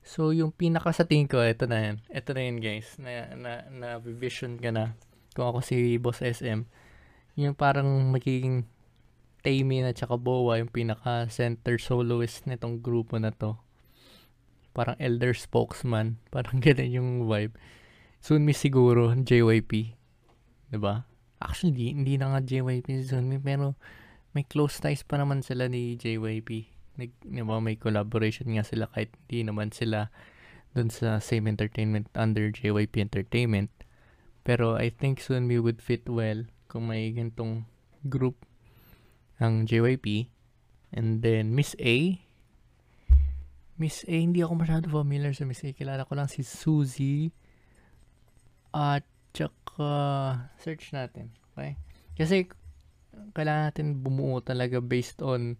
So, 0.00 0.32
yung 0.32 0.56
pinaka 0.56 0.96
sa 0.96 1.04
tingin 1.04 1.28
ko, 1.28 1.44
ito 1.44 1.68
na 1.68 1.84
yan. 1.84 1.96
Ito 2.08 2.32
na 2.32 2.40
yan, 2.40 2.58
guys. 2.64 2.96
Na, 2.96 3.28
na, 3.36 3.52
na 3.68 3.88
vision 4.00 4.56
ka 4.56 4.72
na. 4.72 4.96
Kung 5.36 5.52
ako 5.52 5.60
si 5.60 6.00
Boss 6.00 6.24
SM. 6.24 6.64
Yung 7.36 7.52
parang 7.52 7.86
magiging 8.08 8.64
Taemin 9.44 9.84
at 9.84 10.00
saka 10.00 10.16
Boa, 10.16 10.58
yung 10.58 10.72
pinaka 10.72 11.28
center 11.28 11.76
soloist 11.76 12.48
nitong 12.48 12.80
grupo 12.80 13.20
na 13.20 13.30
to 13.30 13.60
parang 14.78 14.94
elder 15.02 15.34
spokesman. 15.34 16.22
Parang 16.34 16.62
ganun 16.62 16.94
yung 16.94 17.10
vibe. 17.26 17.58
Sunmi 18.22 18.54
siguro, 18.54 19.10
JYP. 19.10 19.72
ba 19.90 20.70
diba? 20.70 20.94
Actually, 21.42 21.74
di, 21.74 21.84
hindi 21.90 22.14
na 22.14 22.30
nga 22.30 22.40
JYP 22.46 22.86
si 22.86 23.10
Sunmi, 23.10 23.42
pero 23.42 23.74
may 24.38 24.46
close 24.46 24.78
ties 24.78 25.02
pa 25.02 25.18
naman 25.18 25.42
sila 25.42 25.66
ni 25.66 25.98
JYP. 25.98 26.77
Nag, 26.98 27.14
diba, 27.22 27.62
may 27.62 27.78
collaboration 27.78 28.50
nga 28.58 28.66
sila 28.66 28.90
kahit 28.90 29.14
hindi 29.26 29.46
naman 29.46 29.70
sila 29.70 30.10
dun 30.74 30.90
sa 30.90 31.22
same 31.22 31.46
entertainment 31.46 32.10
under 32.18 32.50
JYP 32.50 32.98
Entertainment. 32.98 33.70
Pero 34.42 34.74
I 34.74 34.90
think 34.90 35.22
Sunmi 35.22 35.62
would 35.62 35.78
fit 35.78 36.04
well 36.10 36.44
kung 36.66 36.90
may 36.90 37.14
gantong 37.14 37.64
group 38.10 38.42
ng 39.38 39.64
JYP. 39.64 40.28
And 40.90 41.22
then 41.22 41.54
Miss 41.54 41.78
A, 41.78 42.18
Miss 43.78 44.02
A, 44.10 44.16
hindi 44.18 44.42
ako 44.42 44.58
masyado 44.58 44.90
familiar 44.90 45.30
sa 45.30 45.46
Miss 45.46 45.62
A. 45.62 45.70
Kilala 45.70 46.02
ko 46.02 46.18
lang 46.18 46.26
si 46.26 46.42
Suzy. 46.42 47.30
At 48.74 49.06
tsaka, 49.30 49.94
search 50.58 50.90
natin. 50.90 51.30
Okay? 51.54 51.78
Kasi, 52.18 52.50
kailangan 53.38 53.70
natin 53.70 54.02
bumuo 54.02 54.42
talaga 54.42 54.82
based 54.82 55.22
on 55.22 55.54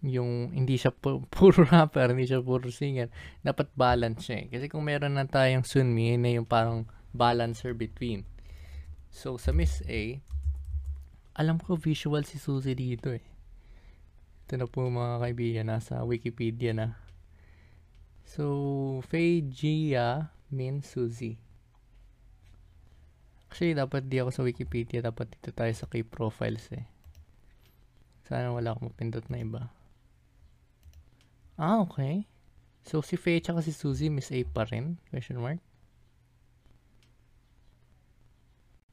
yung 0.00 0.56
hindi 0.56 0.80
siya 0.80 0.92
pu- 0.92 1.28
puro 1.34 1.64
rapper, 1.68 2.12
hindi 2.12 2.28
siya 2.28 2.40
puro 2.40 2.72
singer. 2.72 3.12
Dapat 3.44 3.76
balance 3.76 4.28
siya 4.28 4.44
eh. 4.44 4.46
Kasi 4.48 4.64
kung 4.72 4.88
meron 4.88 5.16
na 5.16 5.28
tayong 5.28 5.64
Sunmi, 5.64 6.16
na 6.16 6.32
yung 6.32 6.48
parang 6.48 6.88
balancer 7.12 7.76
between. 7.76 8.24
So, 9.12 9.36
sa 9.36 9.52
Miss 9.52 9.84
A, 9.84 10.22
alam 11.36 11.60
ko 11.60 11.76
visual 11.76 12.24
si 12.24 12.40
Suzy 12.40 12.72
dito 12.72 13.12
eh. 13.12 13.24
Ito 14.46 14.58
na 14.58 14.66
po 14.66 14.86
mga 14.86 15.22
kaibigan, 15.22 15.66
nasa 15.70 16.02
Wikipedia 16.02 16.74
na. 16.74 16.98
So, 18.24 19.02
Faye 19.10 19.42
Gia 19.50 20.30
means 20.50 20.86
Suzy. 20.86 21.38
Actually, 23.50 23.74
dapat 23.74 24.06
di 24.06 24.22
ako 24.22 24.30
sa 24.30 24.46
Wikipedia. 24.46 25.02
Dapat 25.02 25.34
dito 25.34 25.50
tayo 25.50 25.74
sa 25.74 25.90
key 25.90 26.06
profiles 26.06 26.70
eh. 26.70 26.86
Sana 28.30 28.54
wala 28.54 28.70
akong 28.70 28.94
mapindot 28.94 29.26
na 29.26 29.42
iba. 29.42 29.74
Ah, 31.60 31.84
okay. 31.84 32.24
So, 32.88 33.04
si 33.04 33.20
Faye 33.20 33.44
tsaka 33.44 33.60
si 33.60 33.76
Suzy, 33.76 34.08
Miss 34.08 34.32
A 34.32 34.40
pa 34.48 34.64
rin? 34.64 34.96
Question 35.12 35.44
mark? 35.44 35.60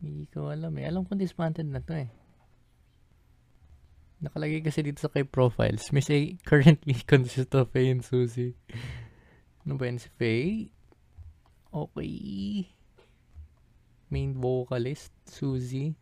Hindi 0.03 0.27
ko 0.27 0.51
alam 0.51 0.75
eh. 0.75 0.83
Alam 0.83 1.07
ko 1.07 1.15
disbanded 1.15 1.71
na 1.71 1.79
to 1.79 1.95
eh. 1.95 2.11
Nakalagay 4.19 4.59
kasi 4.59 4.83
dito 4.83 4.99
sa 4.99 5.07
kay 5.07 5.23
profiles. 5.23 5.95
Miss 5.95 6.11
A 6.11 6.35
currently 6.49 6.99
consists 7.07 7.55
of 7.55 7.71
Faye 7.71 7.95
and 7.95 8.03
Suzy. 8.03 8.59
Ano 9.63 9.79
ba 9.79 9.87
yan 9.87 10.03
si 10.03 10.11
Faye? 10.19 10.75
Okay. 11.71 12.67
Main 14.11 14.35
vocalist, 14.35 15.15
Suzy. 15.23 15.95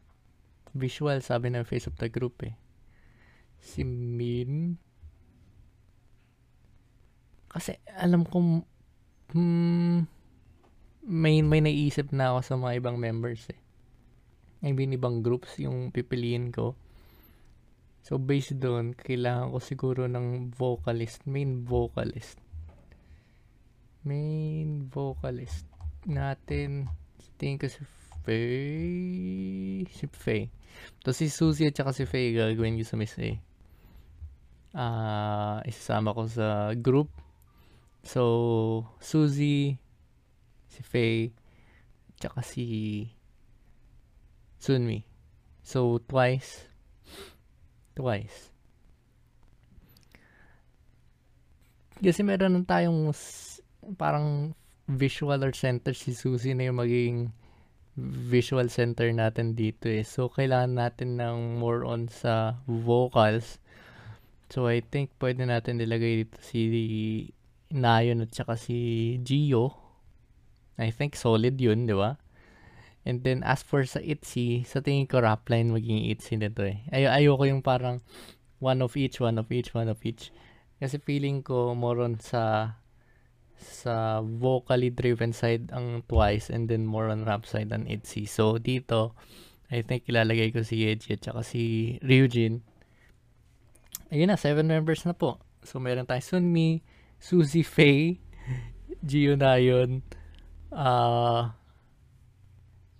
Visual, 0.74 1.22
sabi 1.22 1.54
ng 1.54 1.62
face 1.62 1.86
of 1.86 1.96
the 2.02 2.10
group 2.10 2.42
eh. 2.42 2.58
si 3.66 3.82
Min. 3.82 4.78
Kasi 7.56 7.80
alam 7.96 8.28
ko 8.28 8.68
hmm, 9.32 10.04
may 11.08 11.40
may 11.40 11.64
naisip 11.64 12.12
na 12.12 12.36
ako 12.36 12.40
sa 12.44 12.56
mga 12.60 12.84
ibang 12.84 13.00
members 13.00 13.48
eh. 13.48 13.60
I 14.66 14.74
mean, 14.74 14.98
ibang 14.98 15.22
groups 15.22 15.62
yung 15.62 15.94
pipiliin 15.94 16.50
ko. 16.50 16.74
So, 18.02 18.18
based 18.18 18.58
doon, 18.58 18.98
kailangan 18.98 19.54
ko 19.54 19.58
siguro 19.62 20.02
ng 20.10 20.50
vocalist, 20.54 21.22
main 21.30 21.62
vocalist. 21.62 22.42
Main 24.06 24.90
vocalist 24.90 25.70
natin, 26.06 26.90
tingin 27.38 27.62
ko 27.62 27.70
si 27.70 27.82
Faye, 28.26 29.86
si 29.90 30.06
Faye. 30.10 30.50
Tapos 31.02 31.18
si 31.18 31.30
Susie 31.30 31.70
at 31.70 31.78
saka 31.78 31.94
si 31.94 32.10
Faye 32.10 32.34
gagawin 32.34 32.78
ko 32.78 32.86
sa 32.86 32.98
Miss 32.98 33.18
A. 33.22 33.38
Ah, 34.76 34.86
uh, 34.86 35.58
isasama 35.70 36.14
ko 36.14 36.26
sa 36.26 36.74
group. 36.78 37.10
So, 38.06 38.86
Susie, 39.02 39.82
si 40.70 40.82
Faye, 40.86 41.34
tsaka 42.22 42.46
si 42.46 43.10
Sunmi. 44.62 45.02
So, 45.66 45.98
twice. 46.06 46.70
Twice. 47.98 48.54
Kasi 51.98 52.22
meron 52.22 52.62
na 52.62 52.62
tayong 52.62 53.10
parang 53.98 54.54
visual 54.86 55.42
or 55.42 55.54
center 55.58 55.98
si 55.98 56.14
Susie 56.14 56.54
na 56.54 56.70
yung 56.70 56.78
magiging 56.78 57.34
visual 58.30 58.70
center 58.70 59.10
natin 59.10 59.58
dito 59.58 59.90
eh. 59.90 60.06
So, 60.06 60.30
kailangan 60.30 60.78
natin 60.78 61.18
ng 61.18 61.58
more 61.58 61.82
on 61.82 62.06
sa 62.12 62.62
vocals. 62.70 63.58
So, 64.54 64.70
I 64.70 64.86
think 64.86 65.16
pwede 65.18 65.42
natin 65.48 65.82
nilagay 65.82 66.28
dito 66.28 66.38
si 66.44 66.62
Nayon 67.76 68.24
at 68.24 68.32
saka 68.32 68.56
si 68.56 69.20
Gio. 69.20 69.76
I 70.80 70.92
think 70.96 71.20
solid 71.20 71.60
yun, 71.60 71.88
di 71.88 71.96
ba? 71.96 72.16
And 73.06 73.22
then, 73.22 73.46
as 73.46 73.62
for 73.62 73.86
sa 73.86 74.02
ITZY, 74.02 74.66
sa 74.66 74.82
tingin 74.82 75.06
ko 75.06 75.22
rap 75.22 75.46
line 75.46 75.70
maging 75.70 76.10
ITZY 76.10 76.42
nito 76.42 76.66
eh. 76.66 76.82
Ay 76.90 77.06
ayoko 77.06 77.46
yung 77.46 77.62
parang 77.62 78.02
one 78.58 78.82
of 78.82 78.98
each, 78.98 79.22
one 79.22 79.38
of 79.38 79.46
each, 79.54 79.78
one 79.78 79.94
of 79.94 80.02
each. 80.02 80.34
Kasi 80.82 80.98
feeling 80.98 81.46
ko 81.46 81.78
more 81.78 82.02
on 82.02 82.18
sa 82.18 82.76
sa 83.56 84.20
vocally 84.26 84.92
driven 84.92 85.32
side 85.32 85.72
ang 85.72 86.04
Twice 86.10 86.52
and 86.52 86.68
then 86.68 86.84
more 86.84 87.08
on 87.14 87.24
rap 87.30 87.46
side 87.46 87.70
ang 87.70 87.86
ITZY. 87.86 88.26
So, 88.26 88.58
dito, 88.58 89.14
I 89.70 89.86
think 89.86 90.10
ilalagay 90.10 90.50
ko 90.50 90.66
si 90.66 90.90
Yeji 90.90 91.22
at 91.22 91.30
saka 91.30 91.46
si 91.46 91.96
Ryujin. 92.02 92.66
Ayun 94.10 94.34
na, 94.34 94.38
seven 94.38 94.66
members 94.66 95.06
na 95.06 95.14
po. 95.14 95.38
So, 95.62 95.78
meron 95.78 96.10
tayong 96.10 96.42
Sunmi, 96.42 96.82
Suzy 97.26 97.66
Faye, 97.66 98.22
Gio 99.02 99.34
Nayon, 99.34 100.06
uh, 100.70 101.50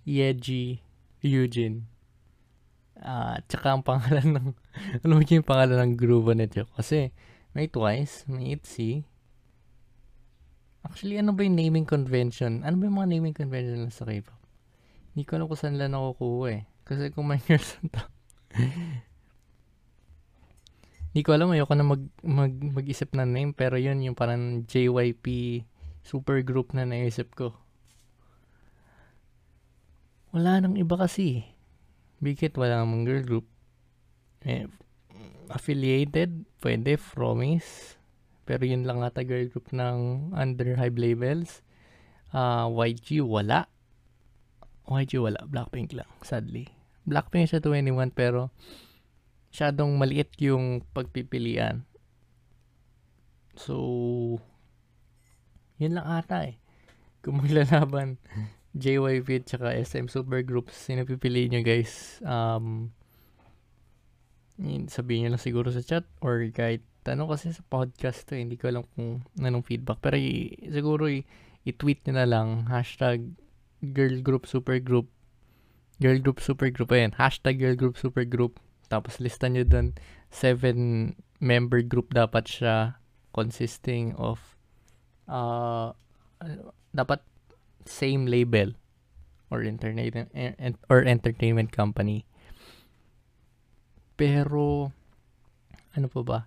Yeji, 0.02 0.82
Ryujin. 1.22 1.86
Uh, 2.98 3.38
tsaka 3.46 3.78
ang 3.78 3.86
pangalan 3.86 4.34
ng, 4.34 4.48
ano 5.06 5.22
yung 5.22 5.46
pangalan 5.46 5.78
ng 5.78 5.94
groove 5.94 6.34
nito? 6.34 6.66
Kasi, 6.74 7.14
may 7.54 7.70
Twice, 7.70 8.26
may 8.26 8.58
ITZY, 8.58 9.06
Actually, 10.86 11.18
ano 11.18 11.34
ba 11.34 11.42
yung 11.42 11.58
naming 11.58 11.86
convention? 11.86 12.62
Ano 12.62 12.78
ba 12.78 12.86
yung 12.86 12.98
mga 12.98 13.10
naming 13.10 13.34
convention 13.34 13.90
sa 13.90 14.06
K-pop? 14.06 14.38
Hindi 15.14 15.26
ko 15.26 15.34
alam 15.34 15.50
kung 15.50 15.58
saan 15.58 15.82
lang 15.82 15.98
nakukuha 15.98 16.46
eh. 16.54 16.62
Kasi 16.86 17.10
kung 17.10 17.26
may 17.26 17.42
years 17.50 17.74
to. 17.90 18.02
Hindi 21.16 21.24
ko 21.24 21.32
alam, 21.32 21.48
ayoko 21.48 21.72
na 21.72 21.80
mag, 21.88 22.04
mag, 22.20 22.52
mag-isip 22.52 23.16
ng 23.16 23.24
name, 23.24 23.56
pero 23.56 23.80
yun 23.80 24.04
yung 24.04 24.12
parang 24.12 24.68
JYP 24.68 25.64
super 26.04 26.44
group 26.44 26.76
na 26.76 26.84
naisip 26.84 27.32
ko. 27.32 27.56
Wala 30.36 30.60
nang 30.60 30.76
iba 30.76 30.92
kasi. 30.92 31.48
Bigit, 32.20 32.60
wala 32.60 32.84
namang 32.84 33.08
girl 33.08 33.24
group. 33.24 33.48
Eh, 34.44 34.68
affiliated, 35.48 36.44
pwede, 36.60 37.00
Promise. 37.00 37.96
Pero 38.44 38.68
yun 38.68 38.84
lang 38.84 39.00
ata 39.00 39.24
girl 39.24 39.48
group 39.48 39.72
ng 39.72 40.36
under 40.36 40.76
Hive 40.76 41.00
labels. 41.00 41.64
Uh, 42.28 42.68
YG 42.68 43.24
wala. 43.24 43.72
YG 44.84 45.16
wala. 45.16 45.40
Blackpink 45.48 45.96
lang, 45.96 46.12
sadly. 46.20 46.68
Blackpink 47.08 47.48
siya 47.48 47.64
21 47.64 48.12
pero 48.12 48.52
masyadong 49.56 49.96
maliit 49.96 50.36
yung 50.36 50.84
pagpipilian. 50.92 51.88
So, 53.56 54.36
yun 55.80 55.96
lang 55.96 56.04
ata 56.04 56.44
eh. 56.52 56.60
Kung 57.24 57.40
maglalaban 57.40 58.20
JYP 58.76 59.40
at 59.40 59.48
saka 59.48 59.72
SM 59.72 60.12
Supergroups, 60.12 60.76
sino 60.76 61.08
pipiliin 61.08 61.56
nyo 61.56 61.64
guys? 61.64 62.20
Um, 62.20 62.92
sabihin 64.92 65.24
nyo 65.24 65.30
lang 65.32 65.40
siguro 65.40 65.72
sa 65.72 65.80
chat 65.80 66.04
or 66.20 66.44
kahit 66.52 66.84
tanong 67.00 67.32
kasi 67.32 67.48
sa 67.56 67.64
podcast 67.64 68.28
to, 68.28 68.36
hindi 68.36 68.60
ko 68.60 68.68
alam 68.68 68.84
kung 68.92 69.24
anong 69.40 69.64
feedback. 69.64 70.04
Pero 70.04 70.20
i- 70.20 70.52
siguro 70.68 71.08
i- 71.08 71.24
i-tweet 71.64 72.04
nyo 72.04 72.12
na 72.20 72.28
lang, 72.28 72.68
hashtag 72.68 73.24
girl 73.80 74.20
group 74.20 74.44
super 74.44 74.76
group. 74.76 75.08
Girl 75.96 76.20
group 76.20 76.44
super 76.44 76.68
group. 76.68 76.92
Ayan, 76.92 77.16
hashtag 77.16 77.56
girl 77.56 77.72
group 77.72 77.96
super 77.96 78.28
group. 78.28 78.60
Tapos 78.86 79.18
listan 79.18 79.54
nyo 79.54 79.64
dun, 79.66 79.94
seven 80.30 81.12
member 81.42 81.84
group 81.84 82.14
dapat 82.14 82.48
siya 82.48 82.96
consisting 83.36 84.16
of 84.16 84.56
uh, 85.28 85.92
dapat 86.96 87.20
same 87.84 88.24
label 88.26 88.72
or 89.52 89.62
internet 89.62 90.26
or 90.90 91.04
entertainment 91.04 91.70
company. 91.70 92.26
Pero 94.16 94.90
ano 95.92 96.06
pa 96.08 96.20
ba? 96.24 96.40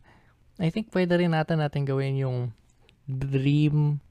I 0.60 0.74
think 0.74 0.92
pwede 0.92 1.16
rin 1.16 1.32
natin 1.32 1.64
natin 1.64 1.88
gawin 1.88 2.20
yung 2.20 2.52
dream, 3.08 4.04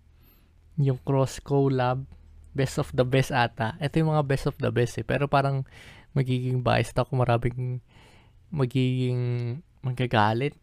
yung 0.81 0.99
cross 1.05 1.38
collab, 1.43 2.09
best 2.57 2.81
of 2.81 2.88
the 2.97 3.05
best 3.05 3.31
ata. 3.31 3.77
Ito 3.79 4.01
yung 4.01 4.11
mga 4.17 4.25
best 4.27 4.47
of 4.49 4.57
the 4.57 4.73
best 4.73 4.97
eh. 4.99 5.07
Pero 5.07 5.29
parang 5.29 5.69
magiging 6.17 6.64
biased 6.64 6.97
ako. 6.97 7.21
Maraming 7.21 7.85
magiging 8.49 9.61
magagalit 9.85 10.57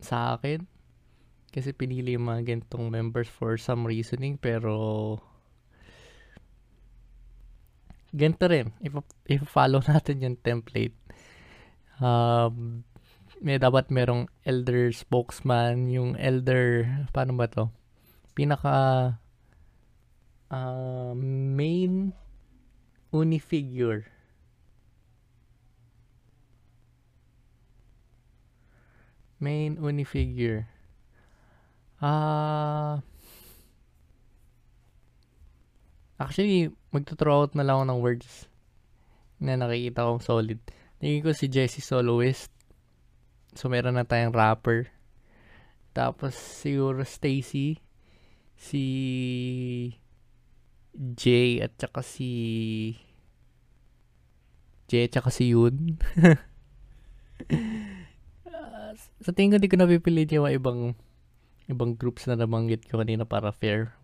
sa 0.00 0.36
akin. 0.36 0.64
Kasi 1.50 1.74
pinili 1.74 2.14
yung 2.14 2.30
mga 2.30 2.46
ganitong 2.46 2.88
members 2.88 3.26
for 3.26 3.58
some 3.58 3.84
reasoning. 3.84 4.38
Pero 4.38 5.18
ganito 8.14 8.44
rin. 8.50 8.74
If, 8.82 8.94
if 9.26 9.42
follow 9.46 9.82
natin 9.90 10.22
yung 10.22 10.38
template. 10.38 10.96
Um, 12.00 12.86
may 13.40 13.56
dapat 13.56 13.88
merong 13.88 14.28
elder 14.44 14.92
spokesman, 14.92 15.88
yung 15.88 16.12
elder, 16.20 16.84
paano 17.10 17.32
ba 17.40 17.48
to? 17.48 17.72
Pinaka 18.36 19.16
uh, 20.52 21.12
main 21.16 22.12
unifigure. 23.10 24.06
Main 29.40 29.80
unifigure. 29.80 30.68
Ah 32.00 32.08
uh, 32.08 32.94
Actually, 36.20 36.68
magto-throw 36.92 37.48
out 37.48 37.56
na 37.56 37.64
lang 37.64 37.80
ako 37.80 37.84
ng 37.88 38.00
words 38.04 38.30
na 39.40 39.56
nakikita 39.56 40.04
kong 40.04 40.20
solid. 40.20 40.60
Tingin 41.00 41.24
ko 41.24 41.32
si 41.32 41.48
Jesse 41.48 41.80
Soloist 41.80 42.52
So, 43.54 43.66
meron 43.66 43.98
na 43.98 44.06
tayong 44.06 44.34
rapper. 44.34 44.86
Tapos, 45.90 46.38
siguro 46.38 47.02
Stacy, 47.02 47.82
si 48.54 48.84
Jay, 50.94 51.58
at 51.58 51.74
saka 51.74 52.06
si 52.06 52.30
Jay, 54.86 55.10
at 55.10 55.18
saka 55.18 55.34
si 55.34 55.50
Yun. 55.50 55.98
sa 59.20 59.30
tingin 59.32 59.56
ko, 59.56 59.58
di 59.60 59.70
ko 59.70 59.76
napipili 59.76 60.24
yung 60.28 60.48
ibang 60.48 60.80
ibang 61.70 61.94
groups 61.94 62.26
na 62.26 62.34
nabanggit 62.34 62.88
ko 62.90 62.98
kanina 62.98 63.22
para 63.22 63.54
fair. 63.54 63.94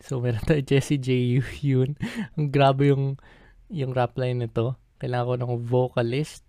So, 0.00 0.18
meron 0.18 0.42
tayo 0.42 0.64
Jesse 0.64 0.98
J. 0.98 1.38
Yun. 1.62 1.94
Ang 2.38 2.48
grabe 2.50 2.90
yung 2.90 3.20
yung 3.68 3.92
rap 3.92 4.16
line 4.18 4.42
nito. 4.46 4.74
Kailangan 4.98 5.28
ko 5.28 5.34
ng 5.36 5.54
vocalist 5.66 6.46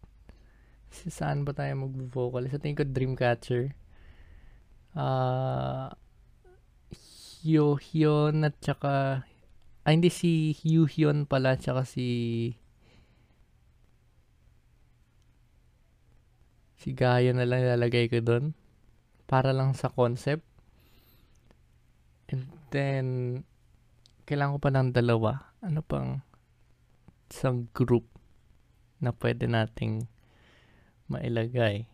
Si 0.94 1.10
saan 1.10 1.42
ba 1.42 1.58
tayo 1.58 1.90
mag-vocal? 1.90 2.46
Sa 2.54 2.62
tingin 2.62 2.78
ko 2.78 2.86
Dreamcatcher. 2.86 3.74
Ah... 4.94 5.90
Uh, 5.90 6.02
Hyo 7.44 7.76
Hyun 7.76 8.48
at 8.48 8.56
saka 8.64 9.28
ah, 9.84 9.92
hindi 9.92 10.08
si 10.08 10.56
Hyo 10.64 10.88
Hyun 10.88 11.28
pala 11.28 11.60
at 11.60 11.68
saka 11.68 11.84
si 11.84 12.08
Si 16.84 16.92
Gayo 16.92 17.32
na 17.32 17.48
lang 17.48 17.64
ilalagay 17.64 18.12
ko 18.12 18.20
doon. 18.20 18.52
Para 19.24 19.56
lang 19.56 19.72
sa 19.72 19.88
concept. 19.88 20.44
And 22.28 22.52
then, 22.76 23.08
kailangan 24.28 24.60
ko 24.60 24.60
pa 24.60 24.72
ng 24.76 24.92
dalawa. 24.92 25.56
Ano 25.64 25.80
pang 25.80 26.20
isang 27.32 27.72
group 27.72 28.04
na 29.00 29.16
pwede 29.16 29.48
nating 29.48 30.12
mailagay. 31.08 31.88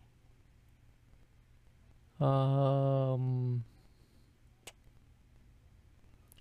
Um, 2.18 3.62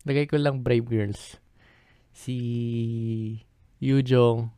lagay 0.10 0.26
ko 0.26 0.42
lang 0.42 0.66
Brave 0.66 0.90
Girls. 0.90 1.38
Si 2.18 2.36
Yujong 3.78 4.50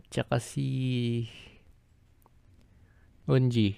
at 0.00 0.08
saka 0.08 0.40
si 0.40 1.28
Unji. 3.28 3.76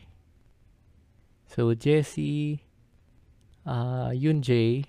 So, 1.50 1.74
Jessie, 1.74 2.62
uh, 3.66 4.14
Yunjay, 4.14 4.86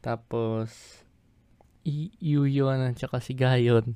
tapos, 0.00 1.04
Yuyon 1.84 2.80
at 2.88 2.96
saka 2.96 3.20
si 3.20 3.36
Gayon. 3.36 3.94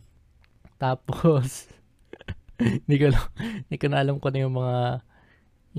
Tapos, 0.76 1.72
hindi 2.60 2.96
ko 3.00 3.08
lang, 3.10 3.26
hindi 3.66 3.76
ko 3.80 3.86
na 3.88 4.04
alam 4.04 4.20
kung 4.20 4.36
ano 4.36 4.38
yung 4.44 4.56
mga, 4.60 4.78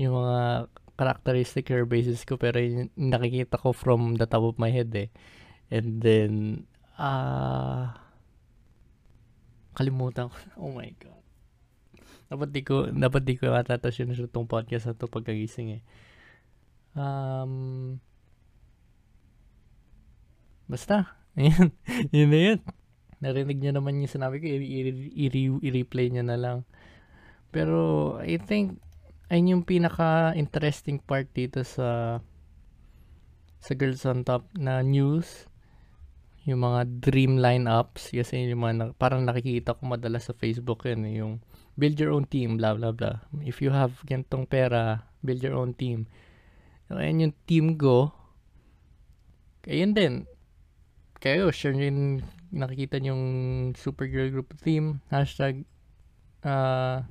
yung 0.02 0.14
mga 0.18 0.38
characteristic 0.98 1.70
or 1.70 1.86
basis 1.86 2.26
ko, 2.26 2.34
pero 2.34 2.58
yung 2.58 2.90
nakikita 2.98 3.56
ko 3.56 3.70
from 3.70 4.18
the 4.18 4.26
top 4.26 4.42
of 4.42 4.58
my 4.58 4.68
head 4.74 4.90
eh. 4.98 5.08
And 5.70 6.02
then, 6.02 6.66
ah, 6.98 8.05
kalimutan 9.76 10.32
ko. 10.32 10.36
Oh 10.64 10.72
my 10.72 10.88
God. 10.96 11.22
Dapat 12.26 12.48
di 12.50 12.62
ko, 12.66 12.90
dapat 12.90 13.22
di 13.22 13.34
ko 13.38 13.54
matatas 13.54 13.94
yun 14.02 14.10
sa 14.16 14.26
itong 14.26 14.50
podcast 14.50 14.90
na 14.90 14.96
ito 14.98 15.06
pagkagising 15.06 15.78
eh. 15.78 15.82
Um, 16.96 18.00
basta, 20.66 21.14
Ayan. 21.38 21.70
yun 22.10 22.28
na 22.32 22.40
yun. 22.40 22.60
Narinig 23.20 23.60
niya 23.60 23.72
naman 23.76 24.00
yung 24.00 24.10
sinabi 24.10 24.40
ko, 24.40 24.48
i-replay 24.48 26.08
niya 26.08 26.24
na 26.24 26.40
lang. 26.40 26.58
Pero, 27.52 28.16
I 28.24 28.40
think, 28.40 28.80
ayun 29.30 29.60
yung 29.60 29.64
pinaka-interesting 29.68 31.02
part 31.02 31.28
dito 31.34 31.62
sa 31.62 32.20
sa 33.58 33.72
Girls 33.74 34.06
on 34.06 34.22
Top 34.22 34.46
na 34.54 34.80
news. 34.84 35.50
Yung 36.46 36.62
mga 36.62 36.86
dream 37.02 37.36
lineups. 37.42 38.14
Kasi 38.14 38.46
yung 38.46 38.62
mga, 38.62 38.74
na- 38.78 38.94
parang 38.94 39.26
nakikita 39.26 39.74
ko 39.74 39.82
madalas 39.84 40.30
sa 40.30 40.34
Facebook 40.34 40.86
yun. 40.86 41.02
eh, 41.04 41.14
Yung 41.20 41.42
build 41.74 41.98
your 42.00 42.14
own 42.14 42.24
team, 42.24 42.56
blah, 42.56 42.72
blah, 42.72 42.94
blah. 42.94 43.20
If 43.44 43.60
you 43.60 43.74
have 43.74 44.00
gantong 44.06 44.48
pera, 44.48 45.04
build 45.20 45.42
your 45.42 45.58
own 45.58 45.74
team. 45.76 46.08
So, 46.88 46.96
ayun 47.02 47.20
yung 47.20 47.34
team 47.44 47.74
go. 47.74 48.14
Ayun 49.66 49.92
din, 49.98 50.30
kayo, 51.18 51.50
share 51.50 51.74
nyo 51.74 51.90
yung 51.90 52.02
nakikita 52.54 53.02
yung 53.02 53.22
Supergirl 53.74 54.30
Group 54.30 54.54
theme. 54.62 55.02
Hashtag 55.10 55.66
uh, 56.46 57.02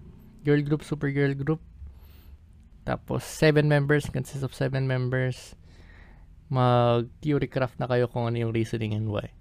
Girl 0.48 0.64
Group, 0.64 0.88
Supergirl 0.88 1.36
Group. 1.36 1.60
Tapos, 2.88 3.28
seven 3.28 3.68
members, 3.68 4.08
consists 4.08 4.46
of 4.46 4.56
seven 4.56 4.88
members. 4.88 5.60
Mag-theory 6.50 7.50
na 7.80 7.88
kayo 7.90 8.06
kung 8.06 8.30
ano 8.30 8.38
yung 8.38 8.54
reasoning 8.54 8.94
and 8.94 9.10
why. 9.10 9.34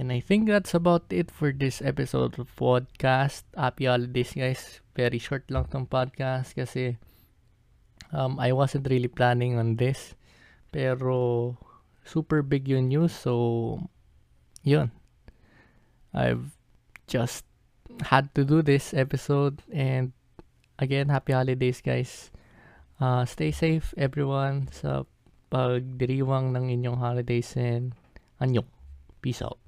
And 0.00 0.08
I 0.08 0.24
think 0.24 0.48
that's 0.48 0.72
about 0.72 1.12
it 1.12 1.28
for 1.28 1.52
this 1.52 1.84
episode 1.84 2.40
of 2.40 2.48
podcast. 2.56 3.44
Happy 3.52 3.84
holidays, 3.84 4.32
guys. 4.32 4.80
Very 4.96 5.20
short 5.20 5.44
lang 5.52 5.68
tong 5.68 5.84
podcast 5.84 6.56
kasi 6.56 6.96
um, 8.08 8.40
I 8.40 8.56
wasn't 8.56 8.88
really 8.88 9.12
planning 9.12 9.60
on 9.60 9.76
this. 9.76 10.16
Pero, 10.72 11.56
super 12.04 12.40
big 12.40 12.64
yung 12.64 12.88
news. 12.88 13.12
So, 13.12 13.90
yun. 14.64 14.88
I've 16.16 16.56
just 17.06 17.44
had 18.08 18.32
to 18.34 18.44
do 18.44 18.62
this 18.62 18.94
episode. 18.94 19.60
And 19.68 20.16
again, 20.78 21.12
happy 21.12 21.36
holidays, 21.36 21.84
guys. 21.84 22.30
Uh, 23.00 23.24
stay 23.24 23.52
safe, 23.52 23.92
everyone, 23.96 24.68
sa 24.72 25.04
pagdiriwang 25.50 26.54
ng 26.54 26.70
inyong 26.70 26.98
holidays 27.02 27.52
and 27.58 27.92
anyong. 28.38 28.66
Peace 29.20 29.44
out. 29.44 29.60